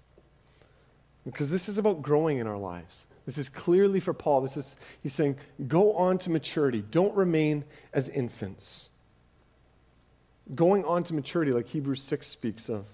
Because 1.25 1.51
this 1.51 1.67
is 1.67 1.77
about 1.77 2.01
growing 2.01 2.37
in 2.37 2.47
our 2.47 2.57
lives. 2.57 3.05
This 3.25 3.37
is 3.37 3.49
clearly 3.49 3.99
for 3.99 4.13
Paul. 4.13 4.39
This 4.39 4.55
is, 4.55 4.77
he's 5.03 5.13
saying, 5.13 5.35
go 5.67 5.91
on 5.93 6.17
to 6.19 6.29
maturity. 6.29 6.83
Don't 6.89 7.13
remain 7.13 7.65
as 7.93 8.07
infants. 8.07 8.89
Going 10.55 10.85
on 10.85 11.03
to 11.03 11.13
maturity, 11.13 11.51
like 11.51 11.67
Hebrews 11.67 12.01
6 12.01 12.25
speaks 12.25 12.69
of. 12.69 12.85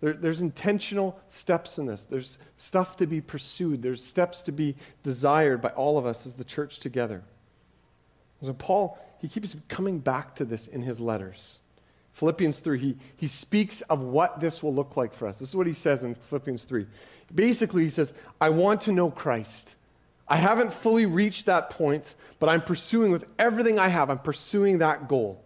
There, 0.00 0.14
there's 0.14 0.40
intentional 0.40 1.20
steps 1.28 1.78
in 1.78 1.86
this. 1.86 2.04
There's 2.04 2.38
stuff 2.56 2.96
to 2.96 3.06
be 3.06 3.20
pursued. 3.20 3.82
There's 3.82 4.04
steps 4.04 4.42
to 4.42 4.52
be 4.52 4.74
desired 5.04 5.60
by 5.60 5.68
all 5.70 5.96
of 5.96 6.06
us 6.06 6.26
as 6.26 6.34
the 6.34 6.44
church 6.44 6.80
together. 6.80 7.22
So, 8.42 8.52
Paul, 8.52 8.98
he 9.20 9.28
keeps 9.28 9.54
coming 9.68 10.00
back 10.00 10.34
to 10.36 10.44
this 10.44 10.66
in 10.66 10.82
his 10.82 10.98
letters. 10.98 11.60
Philippians 12.20 12.60
3, 12.60 12.78
he, 12.78 12.96
he 13.16 13.26
speaks 13.26 13.80
of 13.80 14.02
what 14.02 14.40
this 14.40 14.62
will 14.62 14.74
look 14.74 14.94
like 14.94 15.14
for 15.14 15.26
us. 15.26 15.38
This 15.38 15.48
is 15.48 15.56
what 15.56 15.66
he 15.66 15.72
says 15.72 16.04
in 16.04 16.14
Philippians 16.14 16.66
3. 16.66 16.86
Basically, 17.34 17.82
he 17.82 17.88
says, 17.88 18.12
I 18.38 18.50
want 18.50 18.82
to 18.82 18.92
know 18.92 19.10
Christ. 19.10 19.74
I 20.28 20.36
haven't 20.36 20.70
fully 20.70 21.06
reached 21.06 21.46
that 21.46 21.70
point, 21.70 22.14
but 22.38 22.50
I'm 22.50 22.60
pursuing 22.60 23.10
with 23.10 23.24
everything 23.38 23.78
I 23.78 23.88
have, 23.88 24.10
I'm 24.10 24.18
pursuing 24.18 24.80
that 24.80 25.08
goal. 25.08 25.42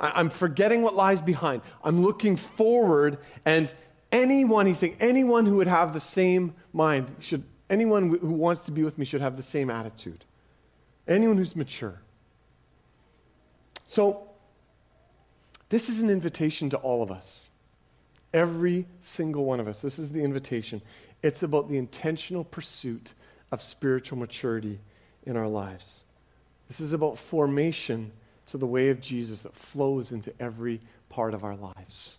I'm 0.00 0.30
forgetting 0.30 0.82
what 0.82 0.96
lies 0.96 1.20
behind. 1.20 1.62
I'm 1.84 2.02
looking 2.02 2.34
forward, 2.34 3.18
and 3.46 3.72
anyone, 4.10 4.66
he's 4.66 4.78
saying, 4.78 4.96
anyone 4.98 5.46
who 5.46 5.58
would 5.58 5.68
have 5.68 5.92
the 5.92 6.00
same 6.00 6.56
mind 6.72 7.14
should, 7.20 7.44
anyone 7.68 8.08
who 8.08 8.32
wants 8.32 8.64
to 8.64 8.72
be 8.72 8.82
with 8.82 8.98
me 8.98 9.04
should 9.04 9.20
have 9.20 9.36
the 9.36 9.44
same 9.44 9.70
attitude. 9.70 10.24
Anyone 11.06 11.36
who's 11.36 11.54
mature. 11.54 12.02
So, 13.86 14.29
this 15.70 15.88
is 15.88 16.00
an 16.00 16.10
invitation 16.10 16.68
to 16.70 16.76
all 16.76 17.02
of 17.02 17.10
us. 17.10 17.48
Every 18.34 18.86
single 19.00 19.44
one 19.44 19.58
of 19.58 19.66
us. 19.66 19.80
This 19.80 19.98
is 19.98 20.12
the 20.12 20.22
invitation. 20.22 20.82
It's 21.22 21.42
about 21.42 21.68
the 21.68 21.78
intentional 21.78 22.44
pursuit 22.44 23.14
of 23.50 23.62
spiritual 23.62 24.18
maturity 24.18 24.78
in 25.24 25.36
our 25.36 25.48
lives. 25.48 26.04
This 26.68 26.80
is 26.80 26.92
about 26.92 27.18
formation 27.18 28.12
to 28.46 28.58
the 28.58 28.66
way 28.66 28.90
of 28.90 29.00
Jesus 29.00 29.42
that 29.42 29.54
flows 29.54 30.12
into 30.12 30.32
every 30.40 30.80
part 31.08 31.34
of 31.34 31.44
our 31.44 31.56
lives. 31.56 32.18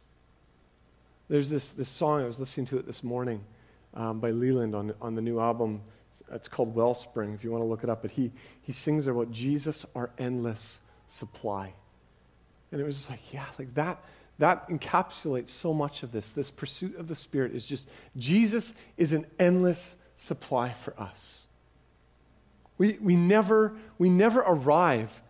There's 1.29 1.49
this, 1.49 1.71
this 1.71 1.89
song, 1.89 2.21
I 2.21 2.25
was 2.25 2.39
listening 2.39 2.65
to 2.67 2.77
it 2.77 2.85
this 2.85 3.03
morning 3.03 3.43
um, 3.93 4.19
by 4.19 4.31
Leeland 4.31 4.75
on, 4.75 4.93
on 5.01 5.15
the 5.15 5.21
new 5.21 5.39
album. 5.39 5.81
It's, 6.09 6.23
it's 6.31 6.47
called 6.47 6.75
Wellspring, 6.75 7.33
if 7.33 7.43
you 7.43 7.51
want 7.51 7.63
to 7.63 7.67
look 7.67 7.83
it 7.83 7.89
up. 7.89 8.01
But 8.01 8.11
he, 8.11 8.31
he 8.61 8.73
sings 8.73 9.07
about 9.07 9.31
Jesus, 9.31 9.85
our 9.95 10.09
endless 10.17 10.81
supply. 11.07 11.73
And 12.71 12.79
it 12.79 12.84
was 12.84 12.97
just 12.97 13.10
like, 13.10 13.34
yeah, 13.34 13.45
like 13.60 13.73
that, 13.75 14.03
that 14.39 14.69
encapsulates 14.69 15.49
so 15.49 15.73
much 15.73 16.03
of 16.03 16.12
this. 16.12 16.31
This 16.31 16.51
pursuit 16.51 16.95
of 16.97 17.07
the 17.07 17.15
Spirit 17.15 17.53
is 17.53 17.65
just, 17.65 17.88
Jesus 18.17 18.73
is 18.97 19.13
an 19.13 19.25
endless 19.39 19.95
supply 20.15 20.73
for 20.73 20.99
us. 20.99 21.45
We, 22.77 22.97
we, 23.01 23.15
never, 23.15 23.75
we 23.97 24.10
never 24.10 24.39
arrive 24.39 25.21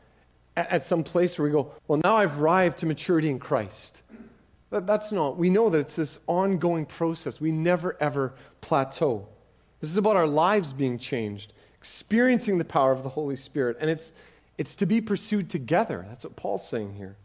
at 0.55 0.85
some 0.85 1.03
place 1.03 1.37
where 1.37 1.47
we 1.47 1.51
go, 1.51 1.73
well, 1.87 1.99
now 2.03 2.17
I've 2.17 2.39
arrived 2.39 2.79
to 2.79 2.85
maturity 2.85 3.29
in 3.29 3.39
Christ. 3.39 4.03
That, 4.69 4.87
that's 4.87 5.11
not, 5.11 5.37
we 5.37 5.49
know 5.49 5.69
that 5.69 5.79
it's 5.79 5.95
this 5.95 6.19
ongoing 6.27 6.85
process. 6.85 7.41
We 7.41 7.51
never, 7.51 7.97
ever 7.99 8.35
plateau. 8.61 9.27
This 9.79 9.89
is 9.89 9.97
about 9.97 10.15
our 10.15 10.27
lives 10.27 10.73
being 10.73 10.97
changed, 10.97 11.53
experiencing 11.77 12.57
the 12.57 12.65
power 12.65 12.91
of 12.91 13.03
the 13.03 13.09
Holy 13.09 13.35
Spirit. 13.35 13.77
And 13.79 13.89
it's, 13.89 14.13
it's 14.57 14.75
to 14.77 14.85
be 14.85 15.01
pursued 15.01 15.49
together. 15.49 16.05
That's 16.07 16.23
what 16.23 16.35
Paul's 16.35 16.67
saying 16.67 16.95
here. 16.95 17.17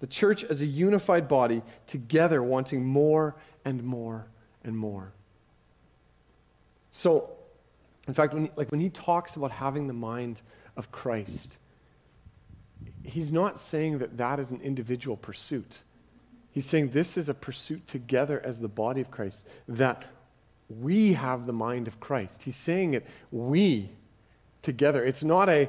The 0.00 0.06
church 0.06 0.44
as 0.44 0.60
a 0.60 0.66
unified 0.66 1.28
body, 1.28 1.62
together 1.86 2.42
wanting 2.42 2.84
more 2.84 3.36
and 3.64 3.82
more 3.82 4.26
and 4.64 4.76
more. 4.76 5.12
So, 6.90 7.30
in 8.08 8.14
fact, 8.14 8.34
when 8.34 8.46
he, 8.46 8.50
like 8.56 8.70
when 8.70 8.80
he 8.80 8.90
talks 8.90 9.36
about 9.36 9.52
having 9.52 9.86
the 9.86 9.94
mind 9.94 10.42
of 10.76 10.90
Christ, 10.90 11.58
he's 13.04 13.30
not 13.30 13.58
saying 13.58 13.98
that 13.98 14.16
that 14.16 14.40
is 14.40 14.50
an 14.50 14.60
individual 14.62 15.16
pursuit. 15.16 15.82
He's 16.50 16.66
saying 16.66 16.90
this 16.90 17.16
is 17.16 17.28
a 17.28 17.34
pursuit 17.34 17.86
together 17.86 18.40
as 18.44 18.60
the 18.60 18.68
body 18.68 19.00
of 19.00 19.10
Christ, 19.10 19.46
that 19.68 20.04
we 20.68 21.12
have 21.12 21.46
the 21.46 21.52
mind 21.52 21.86
of 21.86 22.00
Christ. 22.00 22.42
He's 22.42 22.56
saying 22.56 22.94
it, 22.94 23.06
we 23.30 23.90
together. 24.62 25.04
It's 25.04 25.24
not 25.24 25.48
a, 25.48 25.68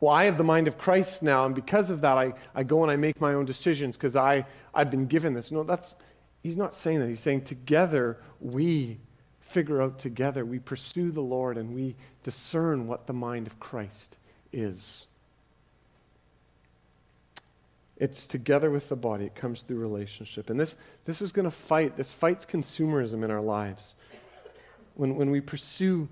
well, 0.00 0.12
I 0.12 0.24
have 0.24 0.36
the 0.36 0.44
mind 0.44 0.68
of 0.68 0.76
Christ 0.76 1.22
now, 1.22 1.46
and 1.46 1.54
because 1.54 1.90
of 1.90 2.02
that, 2.02 2.18
I, 2.18 2.34
I 2.54 2.62
go 2.62 2.82
and 2.82 2.90
I 2.90 2.96
make 2.96 3.20
my 3.20 3.32
own 3.32 3.46
decisions 3.46 3.96
because 3.96 4.14
I've 4.14 4.90
been 4.90 5.06
given 5.06 5.32
this. 5.32 5.50
No, 5.50 5.62
that's, 5.62 5.96
he's 6.42 6.56
not 6.56 6.74
saying 6.74 7.00
that. 7.00 7.08
He's 7.08 7.20
saying 7.20 7.42
together 7.42 8.18
we 8.40 8.98
figure 9.40 9.80
out 9.80 9.98
together, 9.98 10.44
we 10.44 10.58
pursue 10.58 11.10
the 11.12 11.22
Lord, 11.22 11.56
and 11.56 11.74
we 11.74 11.94
discern 12.24 12.86
what 12.86 13.06
the 13.06 13.12
mind 13.12 13.46
of 13.46 13.58
Christ 13.60 14.18
is. 14.52 15.06
It's 17.96 18.26
together 18.26 18.70
with 18.70 18.88
the 18.90 18.96
body. 18.96 19.24
It 19.24 19.34
comes 19.34 19.62
through 19.62 19.78
relationship. 19.78 20.50
And 20.50 20.60
this, 20.60 20.76
this 21.06 21.22
is 21.22 21.32
going 21.32 21.46
to 21.46 21.50
fight. 21.50 21.96
This 21.96 22.12
fights 22.12 22.44
consumerism 22.44 23.24
in 23.24 23.30
our 23.30 23.40
lives. 23.40 23.94
When, 24.94 25.16
when 25.16 25.30
we 25.30 25.40
pursue 25.40 26.08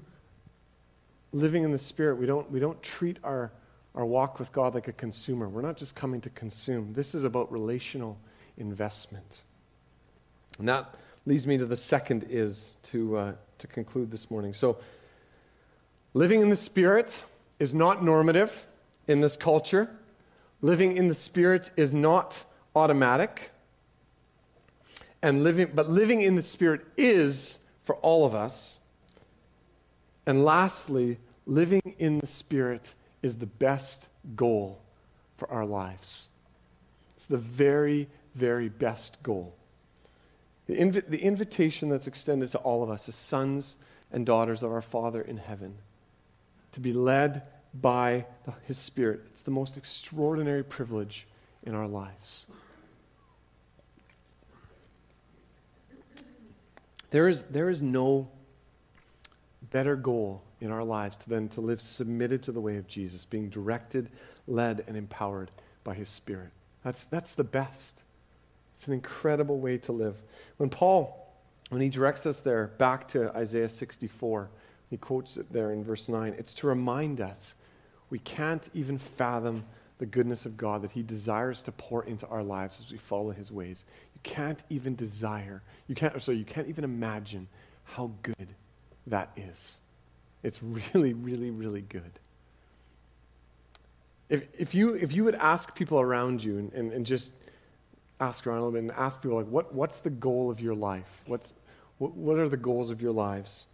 living 1.33 1.65
in 1.65 1.73
the 1.73 1.79
Spirit, 1.79 2.17
we 2.17 2.27
don't, 2.27 2.51
we 2.51 2.61
don't 2.61 2.83
treat 2.83 3.19
our, 3.23 3.53
our 3.95 4.05
walk 4.05 4.39
with 4.39 4.53
God 4.53 4.75
like 4.75 4.89
a 4.89 4.93
consumer. 4.93 5.49
We're 5.49 5.63
not 5.63 5.77
just 5.77 5.95
coming 5.95 6.21
to 6.23 6.31
consume. 6.31 6.95
This 6.95 7.15
is 7.15 7.25
about 7.25 7.51
relational 7.53 8.19
investment. 8.57 9.43
And 10.59 10.69
that 10.69 10.95
leads 11.27 11.47
me 11.47 11.59
to 11.59 11.67
the 11.67 11.77
second 11.77 12.27
is 12.29 12.73
to, 12.85 13.17
uh, 13.17 13.33
to 13.59 13.67
conclude 13.67 14.11
this 14.11 14.31
morning. 14.31 14.53
So, 14.53 14.79
living 16.13 16.41
in 16.41 16.51
the 16.51 16.57
Spirit 16.57 17.23
is 17.59 17.75
not 17.75 18.05
normative 18.05 18.67
in 19.07 19.21
this 19.21 19.37
culture. 19.37 19.91
Living 20.61 20.97
in 20.97 21.09
the 21.09 21.15
Spirit 21.15 21.71
is 21.77 21.95
not 21.95 22.45
automatic. 22.75 23.51
And 25.23 25.43
living, 25.45 25.71
but 25.75 25.89
living 25.89 26.21
in 26.21 26.35
the 26.35 26.43
Spirit 26.43 26.83
is 26.97 27.59
for 27.85 27.97
all 27.97 28.27
of 28.27 28.35
us. 28.35 28.81
And 30.27 30.45
lastly, 30.45 31.19
living 31.47 31.95
in 31.99 32.19
the 32.19 32.27
Spirit 32.27 32.95
is 33.25 33.37
the 33.37 33.47
best 33.47 34.09
goal 34.37 34.83
for 35.37 35.51
our 35.51 35.65
lives. 35.65 36.29
It's 37.17 37.25
the 37.25 37.39
very, 37.39 38.09
very 38.35 38.69
best 38.69 39.23
goal. 39.23 39.55
The, 40.67 40.77
inv- 40.77 41.09
the 41.09 41.23
invitation 41.23 41.89
that's 41.89 42.07
extended 42.07 42.51
to 42.51 42.59
all 42.59 42.83
of 42.83 42.91
us 42.91 43.09
as 43.09 43.15
sons 43.15 43.77
and 44.13 44.27
daughters 44.27 44.63
of 44.63 44.71
our 44.71 44.83
Father 44.83 45.23
in 45.23 45.39
heaven 45.39 45.77
to 46.73 46.81
be 46.81 46.93
led 46.93 47.43
by 47.73 48.27
the, 48.45 48.53
His 48.67 48.79
Spirit. 48.79 49.23
It's 49.31 49.43
the 49.43 49.51
most 49.51 49.77
extraordinary 49.77 50.63
privilege 50.63 51.27
in 51.63 51.75
our 51.75 51.89
lives. 51.89 52.47
There 57.11 57.29
is, 57.29 57.45
there 57.45 57.71
is 57.71 57.83
no 57.83 58.29
better 59.71 59.97
goal 59.97 60.43
in 60.65 60.71
our 60.71 60.85
lives 60.85 61.17
than 61.27 61.49
to 61.51 61.61
live 61.61 61.81
submitted 61.81 62.43
to 62.45 62.53
the 62.53 62.61
way 62.61 62.77
of 62.77 62.87
Jesus, 62.89 63.25
being 63.25 63.49
directed, 63.49 64.09
led, 64.47 64.85
and 64.87 64.97
empowered 64.97 65.51
by 65.85 65.95
His 65.95 66.09
Spirit. 66.09 66.51
That's, 66.83 67.07
that's 67.07 67.35
the 67.35 67.45
best. 67.45 68.03
It's 68.75 68.89
an 68.89 68.95
incredible 68.95 69.59
way 69.61 69.79
to 69.79 69.93
live. 69.93 70.21
When 70.57 70.71
Paul, 70.71 71.33
when 71.69 71.81
he 71.81 71.89
directs 71.89 72.27
us 72.27 72.41
there 72.41 72.69
back 72.79 73.07
to 73.09 73.35
Isaiah 73.37 73.69
64, 73.69 74.51
he 74.91 74.97
quotes 74.97 75.37
it 75.37 75.53
there 75.53 75.73
in 75.73 75.85
verse 75.85 76.09
9, 76.09 76.35
it's 76.39 76.55
to 76.55 76.67
remind 76.67 77.21
us 77.21 77.55
we 78.11 78.19
can't 78.19 78.69
even 78.75 78.99
fathom 78.99 79.65
the 79.99 80.07
goodness 80.07 80.45
of 80.45 80.57
God 80.57 80.83
that 80.83 80.93
He 80.93 81.03
desires 81.03 81.63
to 81.63 81.73
pour 81.73 82.05
into 82.05 82.27
our 82.27 82.43
lives 82.43 82.81
as 82.81 82.91
we 82.91 82.99
follow 82.99 83.31
His 83.31 83.51
ways. 83.51 83.85
You 84.15 84.21
can't 84.23 84.63
even 84.69 84.95
desire, 84.95 85.63
you 85.87 85.95
can't, 85.95 86.21
so 86.21 86.33
you 86.33 86.45
can't 86.45 86.69
even 86.69 86.85
imagine 86.85 87.49
how 87.85 88.11
good 88.23 88.49
that 89.07 89.31
is. 89.37 89.81
It's 90.45 90.63
really, 90.63 91.13
really, 91.13 91.51
really 91.51 91.81
good. 91.81 92.21
If, 94.29 94.47
if, 94.57 94.75
you, 94.75 94.95
if 94.95 95.13
you 95.13 95.25
would 95.25 95.35
ask 95.35 95.75
people 95.75 96.01
around 96.01 96.45
you 96.45 96.59
and, 96.59 96.73
and, 96.73 96.93
and 96.93 97.05
just 97.05 97.33
ask 98.21 98.47
around 98.47 98.59
a 98.59 98.61
little 98.61 98.73
bit 98.73 98.83
and 98.83 98.93
ask 98.93 99.21
people, 99.21 99.39
like, 99.39 99.49
what, 99.49 99.75
what's 99.75 99.99
the 100.01 100.11
goal 100.11 100.51
of 100.51 100.61
your 100.61 100.77
life? 100.77 101.23
What's, 101.27 101.53
What, 101.99 102.15
what 102.15 102.39
are 102.39 102.49
the 102.49 102.57
goals 102.57 102.91
of 102.91 103.01
your 103.01 103.13
lives? 103.13 103.67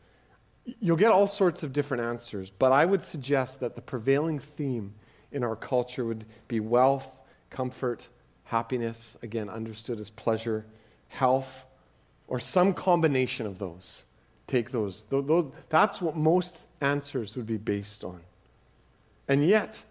You'll 0.80 0.96
get 0.96 1.10
all 1.10 1.26
sorts 1.26 1.62
of 1.62 1.72
different 1.72 2.02
answers, 2.02 2.50
but 2.50 2.70
I 2.70 2.84
would 2.84 3.02
suggest 3.02 3.60
that 3.60 3.74
the 3.74 3.80
prevailing 3.80 4.38
theme 4.38 4.94
in 5.32 5.42
our 5.42 5.56
culture 5.56 6.04
would 6.04 6.24
be 6.48 6.60
wealth, 6.60 7.18
comfort, 7.48 8.08
happiness, 8.44 9.16
again, 9.22 9.48
understood 9.48 9.98
as 9.98 10.10
pleasure, 10.10 10.66
health, 11.08 11.64
or 12.28 12.38
some 12.38 12.74
combination 12.74 13.46
of 13.46 13.58
those. 13.58 14.04
Take 14.50 14.72
those. 14.72 15.04
those. 15.10 15.52
That's 15.68 16.02
what 16.02 16.16
most 16.16 16.66
answers 16.80 17.36
would 17.36 17.46
be 17.46 17.56
based 17.56 18.02
on. 18.02 18.20
And 19.28 19.46
yet, 19.46 19.84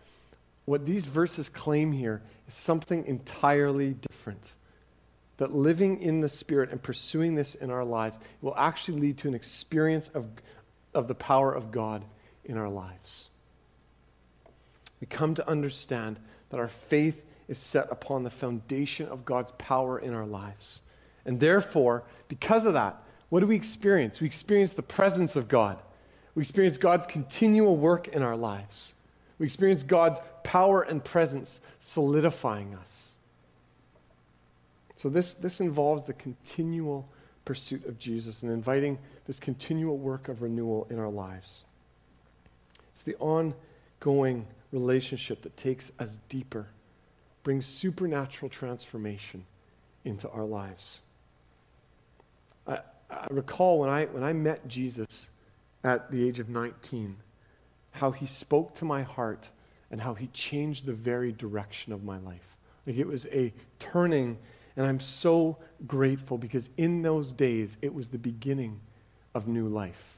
what 0.66 0.86
these 0.86 1.06
verses 1.06 1.48
claim 1.48 1.94
here 1.94 2.22
is 2.46 2.56
something 2.56 3.06
entirely 3.06 3.94
different. 3.94 4.56
That 5.38 5.54
living 5.54 6.02
in 6.02 6.20
the 6.20 6.28
Spirit 6.28 6.72
and 6.72 6.84
pursuing 6.84 7.36
this 7.36 7.56
in 7.56 7.72
our 7.72 7.86
lives 7.86 8.20
will 8.42 8.54
actually 8.58 9.00
lead 9.00 9.18
to 9.20 9.30
an 9.30 9.34
experience 9.34 10.10
of, 10.10 10.26
of 10.94 11.08
the 11.08 11.16
power 11.16 11.54
of 11.54 11.72
God 11.72 12.04
in 12.44 12.58
our 12.58 12.70
lives. 12.70 13.30
We 15.00 15.08
come 15.08 15.36
to 15.36 15.50
understand 15.50 16.20
that 16.50 16.60
our 16.60 16.68
faith 16.68 17.24
is 17.48 17.60
set 17.60 17.88
upon 17.90 18.24
the 18.24 18.30
foundation 18.30 19.08
of 19.08 19.24
God's 19.24 19.52
power 19.52 19.98
in 19.98 20.14
our 20.14 20.26
lives. 20.26 20.82
And 21.26 21.40
therefore, 21.40 22.04
because 22.28 22.66
of 22.66 22.74
that, 22.74 23.02
what 23.30 23.42
do 23.42 23.48
we 23.48 23.56
experience? 23.56 24.20
We 24.20 24.28
experience 24.28 24.74
the 24.74 24.82
presence 24.82 25.36
of 25.36 25.48
God. 25.48 25.78
We 26.36 26.42
experience 26.42 26.78
God's 26.78 27.06
continual 27.06 27.78
work 27.78 28.08
in 28.08 28.24
our 28.24 28.36
lives. 28.36 28.96
We 29.38 29.46
experience 29.46 29.84
God's 29.84 30.20
power 30.44 30.82
and 30.82 31.04
presence 31.04 31.62
solidifying 31.80 32.76
us. 32.76 33.18
So, 34.96 35.10
this, 35.10 35.34
this 35.34 35.62
involves 35.62 36.04
the 36.04 36.14
continual 36.14 37.08
pursuit 37.46 37.86
of 37.86 37.98
Jesus 37.98 38.44
and 38.44 38.52
inviting 38.52 39.00
this 39.26 39.40
continual 39.40 39.98
work 39.98 40.28
of 40.28 40.42
renewal 40.42 40.88
in 40.90 41.00
our 41.00 41.10
lives. 41.10 41.64
It's 42.92 43.04
the 43.04 43.16
ongoing 43.16 44.46
relationship 44.72 45.42
that 45.44 45.56
takes 45.56 45.92
us 46.00 46.20
deeper, 46.28 46.68
brings 47.44 47.66
supernatural 47.66 48.50
transformation 48.50 49.46
into 50.04 50.30
our 50.30 50.44
lives. 50.44 51.02
I, 53.10 53.28
recall 53.30 53.80
when 53.80 53.90
I, 53.90 54.06
when 54.06 54.24
I 54.24 54.34
met 54.34 54.68
Jesus 54.68 55.30
at 55.84 56.12
the 56.12 56.28
age 56.28 56.40
of 56.40 56.50
19 56.50 57.18
how 57.92 58.12
he 58.12 58.26
spoke 58.26 58.74
to 58.76 58.86
my 58.86 59.04
heart 59.04 59.50
and 59.92 60.00
how 60.00 60.14
he 60.14 60.28
changed 60.28 60.86
the 60.86 60.94
very 60.94 61.32
direction 61.32 61.92
of 61.92 62.04
my 62.04 62.20
life. 62.20 62.56
Like 62.86 62.98
it 62.98 63.08
was 63.08 63.26
a 63.28 63.54
turning, 63.80 64.38
and 64.76 64.86
I'm 64.86 65.00
so 65.00 65.58
grateful 65.88 66.38
because 66.38 66.70
in 66.78 67.02
those 67.02 67.32
days 67.32 67.78
it 67.82 67.94
was 67.94 68.10
the 68.10 68.18
beginning 68.18 68.80
of 69.34 69.48
new 69.48 69.68
life. 69.68 70.18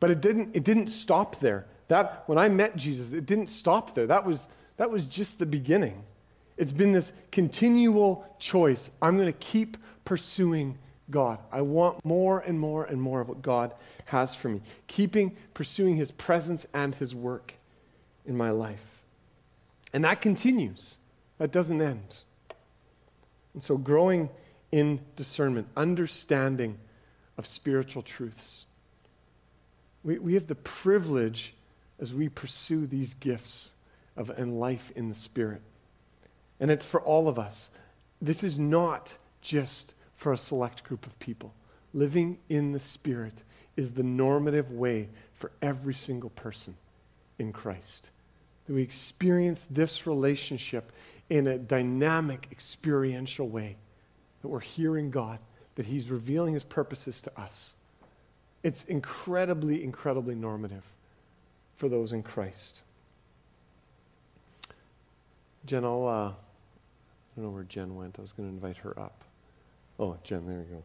But 0.00 0.10
it 0.10 0.20
didn't, 0.20 0.54
it 0.54 0.64
didn't 0.64 0.88
stop 0.88 1.40
there. 1.40 1.66
That 1.88 2.24
when 2.26 2.38
I 2.38 2.48
met 2.48 2.76
Jesus, 2.76 3.12
it 3.12 3.26
didn't 3.26 3.48
stop 3.48 3.94
there. 3.94 4.06
That 4.06 4.24
was, 4.24 4.46
that 4.76 4.90
was 4.90 5.06
just 5.06 5.38
the 5.38 5.46
beginning. 5.46 6.04
It's 6.56 6.72
been 6.72 6.92
this 6.92 7.12
continual 7.30 8.24
choice. 8.38 8.90
I'm 9.00 9.16
going 9.16 9.32
to 9.32 9.38
keep 9.38 9.76
pursuing 10.04 10.78
God. 11.10 11.38
I 11.50 11.62
want 11.62 12.04
more 12.04 12.40
and 12.40 12.58
more 12.58 12.84
and 12.84 13.00
more 13.00 13.20
of 13.20 13.28
what 13.28 13.42
God 13.42 13.74
has 14.06 14.34
for 14.34 14.48
me. 14.48 14.60
Keeping 14.86 15.36
pursuing 15.54 15.96
his 15.96 16.10
presence 16.10 16.66
and 16.74 16.94
his 16.94 17.14
work 17.14 17.54
in 18.26 18.36
my 18.36 18.50
life. 18.50 19.04
And 19.92 20.04
that 20.04 20.20
continues. 20.20 20.98
That 21.38 21.50
doesn't 21.50 21.80
end. 21.80 22.24
And 23.54 23.62
so 23.62 23.76
growing 23.76 24.30
in 24.70 25.00
discernment, 25.16 25.68
understanding 25.76 26.78
of 27.38 27.46
spiritual 27.46 28.02
truths. 28.02 28.66
We, 30.02 30.18
we 30.18 30.34
have 30.34 30.46
the 30.46 30.54
privilege 30.54 31.54
as 31.98 32.12
we 32.12 32.28
pursue 32.28 32.86
these 32.86 33.14
gifts 33.14 33.72
of 34.16 34.30
and 34.30 34.58
life 34.58 34.92
in 34.94 35.08
the 35.08 35.14
Spirit. 35.14 35.62
And 36.60 36.70
it's 36.70 36.84
for 36.84 37.00
all 37.00 37.28
of 37.28 37.38
us. 37.38 37.70
This 38.20 38.42
is 38.42 38.58
not 38.58 39.16
just 39.40 39.94
for 40.18 40.32
a 40.32 40.36
select 40.36 40.84
group 40.84 41.06
of 41.06 41.18
people. 41.20 41.54
Living 41.94 42.38
in 42.50 42.72
the 42.72 42.80
Spirit 42.80 43.42
is 43.76 43.92
the 43.92 44.02
normative 44.02 44.70
way 44.70 45.08
for 45.32 45.50
every 45.62 45.94
single 45.94 46.30
person 46.30 46.76
in 47.38 47.52
Christ. 47.52 48.10
That 48.66 48.74
we 48.74 48.82
experience 48.82 49.66
this 49.70 50.06
relationship 50.06 50.92
in 51.30 51.46
a 51.46 51.56
dynamic, 51.56 52.48
experiential 52.50 53.48
way. 53.48 53.76
That 54.42 54.48
we're 54.48 54.60
hearing 54.60 55.10
God, 55.10 55.38
that 55.76 55.86
He's 55.86 56.10
revealing 56.10 56.52
His 56.52 56.64
purposes 56.64 57.22
to 57.22 57.40
us. 57.40 57.74
It's 58.64 58.84
incredibly, 58.84 59.84
incredibly 59.84 60.34
normative 60.34 60.84
for 61.76 61.88
those 61.88 62.12
in 62.12 62.24
Christ. 62.24 62.82
Jen, 65.64 65.84
I'll, 65.84 66.08
uh, 66.08 66.30
I 66.30 66.34
don't 67.36 67.44
know 67.44 67.50
where 67.50 67.62
Jen 67.62 67.94
went. 67.94 68.16
I 68.18 68.22
was 68.22 68.32
going 68.32 68.48
to 68.48 68.54
invite 68.54 68.78
her 68.78 68.98
up. 68.98 69.22
Oh, 70.00 70.16
Jen, 70.22 70.46
there 70.46 70.58
we 70.58 70.64
go. 70.64 70.82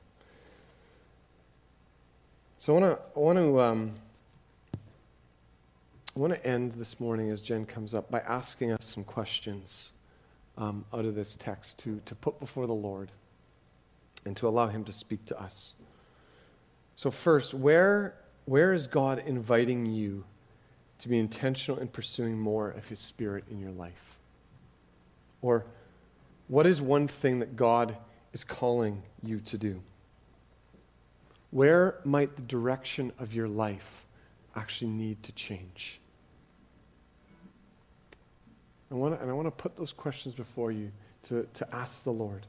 So 2.57 2.75
I 2.75 2.79
want 2.79 2.95
to, 2.95 3.01
I 3.15 3.19
want 3.19 3.37
to, 3.37 3.61
um, 3.61 3.91
I 6.15 6.19
want 6.19 6.33
to 6.33 6.47
end 6.47 6.71
this 6.73 6.99
morning 6.99 7.29
as 7.29 7.39
Jen 7.39 7.65
comes 7.65 7.93
up 7.93 8.09
by 8.09 8.21
asking 8.21 8.71
us 8.71 8.85
some 8.85 9.03
questions 9.03 9.93
um, 10.57 10.85
out 10.91 11.05
of 11.05 11.13
this 11.13 11.35
text 11.35 11.77
to, 11.79 12.01
to 12.05 12.15
put 12.15 12.39
before 12.39 12.65
the 12.65 12.73
Lord 12.73 13.11
and 14.25 14.35
to 14.37 14.47
allow 14.47 14.67
Him 14.67 14.83
to 14.85 14.93
speak 14.93 15.25
to 15.25 15.39
us. 15.39 15.75
So, 16.95 17.11
first, 17.11 17.53
where, 17.53 18.15
where 18.45 18.73
is 18.73 18.87
God 18.87 19.21
inviting 19.23 19.85
you 19.85 20.23
to 20.99 21.09
be 21.09 21.19
intentional 21.19 21.79
in 21.79 21.87
pursuing 21.87 22.39
more 22.39 22.69
of 22.69 22.87
His 22.87 22.99
Spirit 22.99 23.43
in 23.51 23.59
your 23.59 23.71
life? 23.71 24.17
Or, 25.43 25.65
what 26.47 26.65
is 26.65 26.81
one 26.81 27.07
thing 27.07 27.39
that 27.39 27.55
God 27.55 27.97
is 28.33 28.43
calling 28.43 29.03
you 29.21 29.39
to 29.39 29.57
do? 29.57 29.81
Where 31.51 31.99
might 32.03 32.35
the 32.35 32.41
direction 32.41 33.11
of 33.19 33.33
your 33.33 33.47
life 33.47 34.05
actually 34.55 34.91
need 34.91 35.21
to 35.23 35.31
change? 35.33 35.99
I 38.91 38.95
want 38.95 39.15
to, 39.15 39.21
and 39.21 39.29
I 39.29 39.33
want 39.33 39.47
to 39.47 39.51
put 39.51 39.77
those 39.77 39.93
questions 39.93 40.35
before 40.35 40.71
you 40.71 40.91
to, 41.23 41.47
to 41.53 41.75
ask 41.75 42.03
the 42.03 42.11
Lord. 42.11 42.45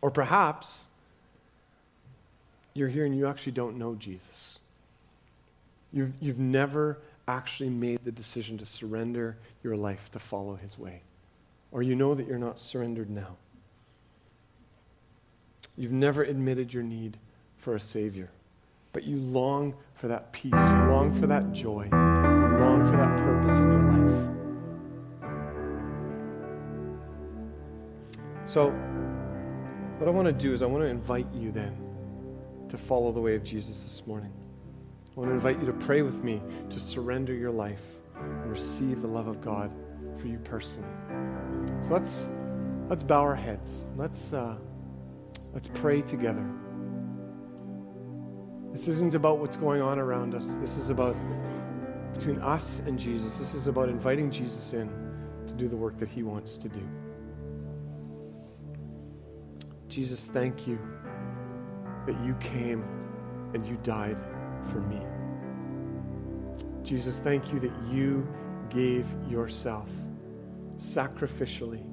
Or 0.00 0.10
perhaps 0.10 0.86
you're 2.74 2.88
here 2.88 3.04
and 3.04 3.16
you 3.16 3.26
actually 3.26 3.52
don't 3.52 3.76
know 3.76 3.94
Jesus. 3.94 4.60
You've, 5.92 6.12
you've 6.20 6.38
never 6.38 6.98
actually 7.26 7.70
made 7.70 8.04
the 8.04 8.12
decision 8.12 8.58
to 8.58 8.66
surrender 8.66 9.36
your 9.62 9.76
life 9.76 10.10
to 10.12 10.18
follow 10.18 10.56
his 10.56 10.78
way. 10.78 11.02
Or 11.72 11.82
you 11.82 11.94
know 11.94 12.14
that 12.14 12.26
you're 12.26 12.38
not 12.38 12.58
surrendered 12.58 13.10
now. 13.10 13.36
You've 15.78 15.92
never 15.92 16.24
admitted 16.24 16.74
your 16.74 16.82
need 16.82 17.18
for 17.56 17.76
a 17.76 17.80
Savior, 17.80 18.32
but 18.92 19.04
you 19.04 19.16
long 19.16 19.76
for 19.94 20.08
that 20.08 20.32
peace, 20.32 20.52
you 20.52 20.90
long 20.90 21.14
for 21.14 21.28
that 21.28 21.52
joy, 21.52 21.84
you 21.84 22.58
long 22.58 22.84
for 22.84 22.96
that 22.96 23.16
purpose 23.18 23.58
in 23.58 23.64
your 23.64 23.82
life. 23.92 24.34
So, 28.44 28.70
what 29.98 30.08
I 30.08 30.10
want 30.10 30.26
to 30.26 30.32
do 30.32 30.52
is 30.52 30.62
I 30.62 30.66
want 30.66 30.82
to 30.82 30.88
invite 30.88 31.32
you 31.32 31.52
then 31.52 31.76
to 32.70 32.76
follow 32.76 33.12
the 33.12 33.20
way 33.20 33.36
of 33.36 33.44
Jesus 33.44 33.84
this 33.84 34.04
morning. 34.04 34.32
I 35.16 35.20
want 35.20 35.30
to 35.30 35.34
invite 35.34 35.60
you 35.60 35.66
to 35.66 35.72
pray 35.72 36.02
with 36.02 36.24
me 36.24 36.42
to 36.70 36.80
surrender 36.80 37.34
your 37.34 37.52
life 37.52 38.00
and 38.16 38.50
receive 38.50 39.00
the 39.00 39.06
love 39.06 39.28
of 39.28 39.40
God 39.40 39.72
for 40.16 40.26
you 40.26 40.38
personally. 40.38 40.88
So 41.82 41.92
let's 41.92 42.28
let's 42.88 43.04
bow 43.04 43.22
our 43.22 43.36
heads. 43.36 43.86
Let's 43.96 44.32
uh, 44.32 44.56
Let's 45.52 45.68
pray 45.68 46.02
together. 46.02 46.46
This 48.72 48.86
isn't 48.86 49.14
about 49.14 49.38
what's 49.38 49.56
going 49.56 49.82
on 49.82 49.98
around 49.98 50.34
us. 50.34 50.46
This 50.56 50.76
is 50.76 50.90
about 50.90 51.16
between 52.14 52.38
us 52.40 52.80
and 52.80 52.98
Jesus. 52.98 53.36
This 53.36 53.54
is 53.54 53.66
about 53.66 53.88
inviting 53.88 54.30
Jesus 54.30 54.72
in 54.72 54.88
to 55.46 55.54
do 55.54 55.68
the 55.68 55.76
work 55.76 55.96
that 55.98 56.08
he 56.08 56.22
wants 56.22 56.58
to 56.58 56.68
do. 56.68 56.86
Jesus, 59.88 60.28
thank 60.28 60.66
you 60.66 60.78
that 62.06 62.18
you 62.24 62.34
came 62.34 62.84
and 63.54 63.66
you 63.66 63.78
died 63.82 64.18
for 64.70 64.80
me. 64.80 65.00
Jesus, 66.82 67.20
thank 67.20 67.52
you 67.52 67.60
that 67.60 67.72
you 67.90 68.26
gave 68.68 69.06
yourself 69.28 69.88
sacrificially 70.76 71.84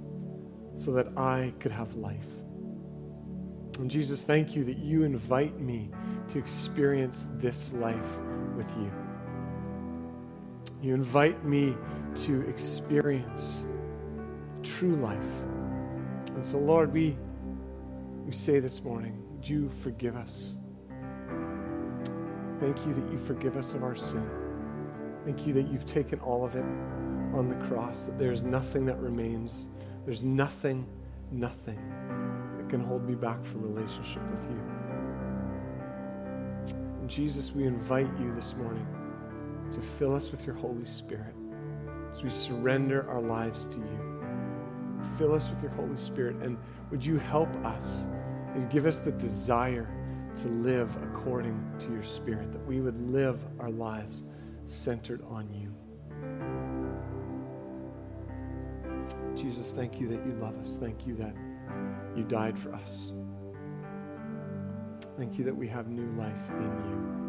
so 0.76 0.91
that 0.91 1.18
I 1.18 1.53
could 1.60 1.72
have 1.72 1.95
life. 1.95 2.28
And 3.80 3.91
Jesus, 3.91 4.23
thank 4.23 4.55
you 4.55 4.63
that 4.63 4.78
you 4.78 5.03
invite 5.03 5.59
me 5.59 5.89
to 6.30 6.39
experience 6.39 7.28
this 7.34 7.73
life 7.73 8.17
with 8.55 8.69
you. 8.78 8.91
You 10.82 10.93
invite 10.93 11.43
me 11.43 11.76
to 12.15 12.41
experience 12.47 13.65
true 14.63 14.95
life. 14.95 15.19
And 16.36 16.45
so, 16.45 16.57
Lord, 16.57 16.93
we, 16.93 17.17
we 18.26 18.32
say 18.32 18.59
this 18.59 18.84
morning, 18.84 19.21
would 19.32 19.47
you 19.47 19.69
forgive 19.82 20.15
us? 20.15 20.57
Thank 22.59 22.86
you 22.86 22.93
that 22.93 23.11
you 23.11 23.17
forgive 23.17 23.57
us 23.57 23.73
of 23.73 23.84
our 23.84 23.95
sin. 23.95 24.30
Thank 25.26 25.45
you 25.45 25.53
that 25.53 25.67
you've 25.67 25.86
taken 25.86 26.19
all 26.19 26.45
of 26.45 26.55
it 26.55 26.65
on 27.34 27.49
the 27.49 27.67
cross, 27.67 28.05
that 28.05 28.17
there's 28.17 28.43
nothing 28.43 28.86
that 28.86 28.97
remains. 28.99 29.67
There's 30.05 30.23
nothing, 30.23 30.88
nothing 31.32 31.80
that 32.66 32.70
can 32.70 32.86
hold 32.86 33.07
me 33.07 33.16
back 33.16 33.43
from 33.45 33.61
relationship 33.61 34.22
with 34.32 34.43
you. 34.49 34.59
And 36.99 37.09
Jesus, 37.09 37.51
we 37.51 37.66
invite 37.66 38.09
you 38.20 38.34
this 38.34 38.55
morning 38.55 38.88
to 39.72 39.82
fill 39.82 40.16
us 40.16 40.32
with 40.32 40.45
your 40.45 40.55
Holy 40.55 40.86
Spirit 40.86 41.34
as 42.11 42.24
we 42.24 42.30
surrender 42.30 43.09
our 43.09 43.22
lives 43.22 43.66
to 43.68 43.78
you. 43.78 44.22
Fill 45.18 45.34
us 45.36 45.49
with 45.49 45.61
your 45.61 45.72
Holy 45.72 45.97
Spirit, 45.97 46.38
and 46.38 46.57
would 46.89 47.05
you 47.05 47.18
help 47.20 47.53
us 47.66 48.07
and 48.55 48.70
give 48.70 48.86
us 48.86 48.99
the 48.99 49.11
desire 49.11 49.89
to 50.36 50.47
live 50.47 50.95
according 51.03 51.63
to 51.80 51.91
your 51.91 52.03
Spirit, 52.03 52.51
that 52.51 52.66
we 52.66 52.82
would 52.82 52.99
live 53.11 53.39
our 53.59 53.70
lives 53.70 54.24
centered 54.66 55.22
on 55.30 55.47
you. 55.53 55.72
Jesus, 59.36 59.72
thank 59.72 59.99
you 59.99 60.07
that 60.07 60.26
you 60.26 60.34
love 60.41 60.57
us. 60.59 60.78
Thank 60.78 61.05
you 61.05 61.16
that 61.16 61.36
you 62.16 62.24
died 62.24 62.57
for 62.57 62.74
us. 62.74 63.13
Thank 65.18 65.38
you 65.38 65.45
that 65.45 65.55
we 65.55 65.68
have 65.68 65.88
new 65.88 66.11
life 66.20 66.49
in 66.49 66.63
you. 66.63 67.24